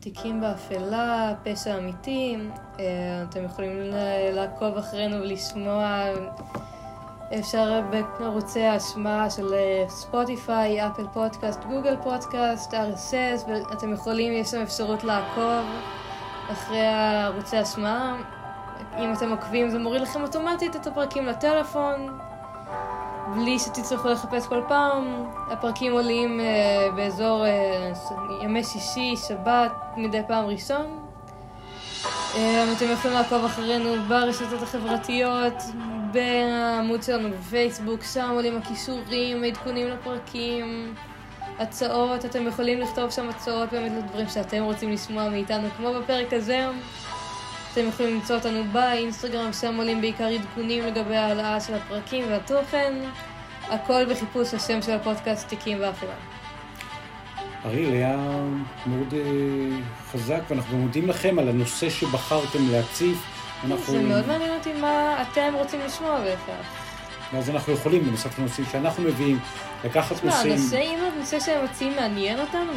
תיקים 0.00 0.40
באפלה, 0.40 1.34
פשע 1.44 1.78
אמיתי, 1.78 2.36
אה, 2.78 3.22
אתם 3.22 3.44
יכולים 3.44 3.76
לעקוב 4.34 4.76
אחרינו 4.76 5.16
ולשמוע 5.16 6.04
אפשר 7.38 7.80
בערוצי 8.20 8.62
ההשמעה 8.62 9.30
של 9.30 9.54
אה, 9.54 9.84
ספוטיפיי, 9.88 10.86
אפל 10.86 11.06
פודקאסט, 11.12 11.64
גוגל 11.64 11.96
פודקאסט, 12.02 12.74
RSS, 12.74 13.48
ואתם 13.48 13.92
יכולים, 13.92 14.32
יש 14.32 14.48
שם 14.48 14.62
אפשרות 14.62 15.04
לעקוב 15.04 15.64
אחרי 16.52 16.86
ערוצי 17.24 17.56
ההשמעה. 17.56 18.16
אם 18.98 19.12
אתם 19.12 19.30
עוקבים 19.30 19.70
זה 19.70 19.78
מוריד 19.78 20.02
לכם 20.02 20.22
אוטומטית 20.22 20.76
את 20.76 20.86
הפרקים 20.86 21.26
לטלפון, 21.26 22.18
בלי 23.34 23.58
שתצטרכו 23.58 24.08
לחפש 24.08 24.46
כל 24.46 24.62
פעם. 24.68 25.24
הפרקים 25.50 25.92
עולים 25.92 26.40
uh, 26.40 26.94
באזור 26.96 27.44
uh, 27.44 28.44
ימי 28.44 28.64
שישי, 28.64 29.14
שבת, 29.28 29.72
מדי 29.96 30.20
פעם 30.28 30.46
ראשון. 30.46 30.98
Uh, 32.02 32.36
אתם 32.76 32.84
יכולים 32.92 33.16
לעקוב 33.16 33.44
אחרינו 33.44 34.02
ברשתות 34.08 34.62
החברתיות, 34.62 35.54
בעמוד 36.12 37.02
שלנו 37.02 37.28
בפייסבוק, 37.30 38.04
שם 38.04 38.30
עולים 38.34 38.56
הכישורים, 38.56 39.42
העדכונים 39.42 39.88
לפרקים, 39.88 40.94
הצעות, 41.58 42.24
אתם 42.24 42.46
יכולים 42.46 42.80
לכתוב 42.80 43.10
שם 43.10 43.28
הצעות 43.28 43.72
באמת 43.72 43.92
לדברים 44.04 44.28
שאתם 44.28 44.62
רוצים 44.62 44.92
לשמוע 44.92 45.28
מאיתנו, 45.28 45.68
כמו 45.76 45.92
בפרק 45.94 46.32
הזה. 46.32 46.68
אתם 47.72 47.88
יכולים 47.88 48.14
למצוא 48.14 48.36
אותנו 48.36 48.64
באינסטגרם, 48.72 49.52
שם 49.52 49.76
עולים 49.76 50.00
בעיקר 50.00 50.26
עדכונים 50.26 50.84
לגבי 50.84 51.16
העלאה 51.16 51.60
של 51.60 51.74
הפרקים 51.74 52.24
והתוכן. 52.30 52.94
הכל 53.68 54.04
בחיפוש 54.04 54.54
השם 54.54 54.82
של 54.82 54.92
הפודקאסט 54.92 55.48
תיקים 55.48 55.78
ואפלה. 55.80 56.14
אריאל 57.64 57.92
היה 57.92 58.16
מאוד 58.86 59.12
uh, 59.12 60.12
חזק, 60.12 60.40
ואנחנו 60.50 60.78
מודים 60.78 61.08
לכם 61.08 61.38
על 61.38 61.48
הנושא 61.48 61.90
שבחרתם 61.90 62.70
להציף. 62.70 63.39
אנחנו... 63.64 63.92
זה 63.92 64.02
מאוד 64.02 64.26
מעניין 64.26 64.54
אותי 64.54 64.72
מה 64.72 65.22
אתם 65.22 65.54
רוצים 65.54 65.80
לשמוע 65.86 66.20
בהכרח. 66.20 66.66
ואז 67.32 67.50
אנחנו 67.50 67.72
יכולים, 67.72 68.04
בנוסף 68.04 68.38
לנושאים 68.38 68.66
שאנחנו 68.72 69.02
מביאים, 69.02 69.38
לקחת 69.84 70.24
נושאים... 70.24 70.52
הנושא, 70.52 70.78
אם 70.80 70.98
הנושא 71.14 71.40
שהם 71.40 71.64
מציעים 71.64 71.96
מעניין 71.96 72.40
אותנו, 72.40 72.72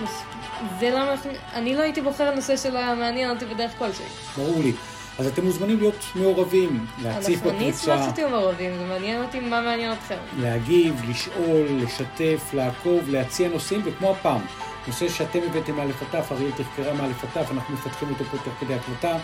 זה 0.79 0.89
למה 0.89 1.11
אנחנו... 1.11 1.31
אני 1.53 1.75
לא 1.75 1.81
הייתי 1.81 2.01
בוחר 2.01 2.35
נושא 2.35 2.57
שלא 2.57 2.79
היה 2.79 2.95
מעניין 2.95 3.29
אותי 3.29 3.45
בדרך 3.45 3.71
כלשהי. 3.77 4.05
ברור 4.37 4.63
לי. 4.63 4.73
אז 5.19 5.27
אתם 5.27 5.45
מוזמנים 5.45 5.79
להיות 5.79 6.03
מעורבים, 6.15 6.85
להציף 7.03 7.39
בקבוצה. 7.39 7.57
אני 7.57 7.71
אשמח 7.71 8.09
שתהיו 8.09 8.29
מעורבים, 8.29 8.77
זה 8.77 8.85
מעניין 8.85 9.23
אותי 9.23 9.39
מה 9.39 9.61
מעניין 9.61 9.91
אתכם. 9.93 10.15
להגיב, 10.39 11.01
לשאול, 11.09 11.67
לשתף, 11.69 12.49
לעקוב, 12.53 13.09
להציע 13.09 13.49
נושאים, 13.49 13.81
וכמו 13.83 14.11
הפעם, 14.11 14.41
נושא 14.87 15.09
שאתם 15.09 15.39
הבאתם 15.49 15.75
מאלף 15.75 16.01
עד 16.01 16.21
תף, 16.21 16.31
אריאל 16.31 16.51
תחקרה 16.51 16.93
מאלף 16.93 17.23
עד 17.23 17.43
תף, 17.43 17.51
אנחנו 17.51 17.73
מפתחים 17.73 18.09
אותו 18.09 18.25
פה 18.25 18.37
תוך 18.37 18.53
כדי 18.59 18.73
הקלטה. 18.73 19.17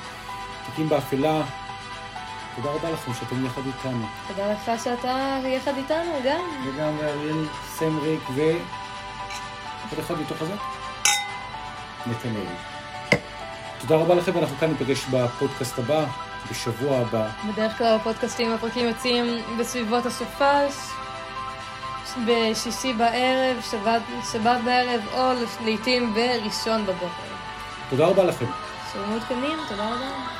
תיקים 0.69 0.89
באפלה. 0.89 1.41
תודה 2.55 2.69
רבה 2.69 2.89
לכם 2.89 3.13
שאתם 3.13 3.45
יחד 3.45 3.61
איתנו. 3.65 4.05
תודה 4.27 4.51
לך 4.51 4.83
שאתה 4.83 5.37
יחד 5.45 5.77
איתנו 5.77 6.11
גם. 6.25 6.41
וגם 6.65 6.93
אריאל 7.03 7.45
סמריק 7.67 8.19
ו... 8.35 8.41
עוד 9.89 9.99
אחד 9.99 10.19
מתוך 10.21 10.41
הזה? 10.41 10.53
נתנאל. 12.05 12.45
תודה 13.79 13.95
רבה 13.95 14.15
לכם, 14.15 14.35
ואנחנו 14.35 14.57
כאן 14.57 14.69
ניפגש 14.69 15.05
בפודקאסט 15.05 15.79
הבא, 15.79 16.05
בשבוע 16.51 16.97
הבא. 16.97 17.27
בדרך 17.47 17.77
כלל 17.77 17.95
הפודקאסטים 17.95 18.51
הפרקים 18.51 18.87
יוצאים 18.87 19.25
בסביבות 19.59 20.05
הסופש, 20.05 20.75
בשישי 22.27 22.93
בערב, 22.93 23.61
שבת, 23.71 24.01
שבת 24.31 24.61
בערב, 24.65 25.01
או 25.13 25.31
לעיתים 25.65 26.13
בראשון 26.13 26.85
בבוקר. 26.85 27.29
תודה 27.89 28.05
רבה 28.05 28.23
לכם. 28.23 28.45
שיהיו 28.91 29.07
מעודכנים, 29.07 29.57
תודה 29.69 29.85
רבה. 29.85 30.38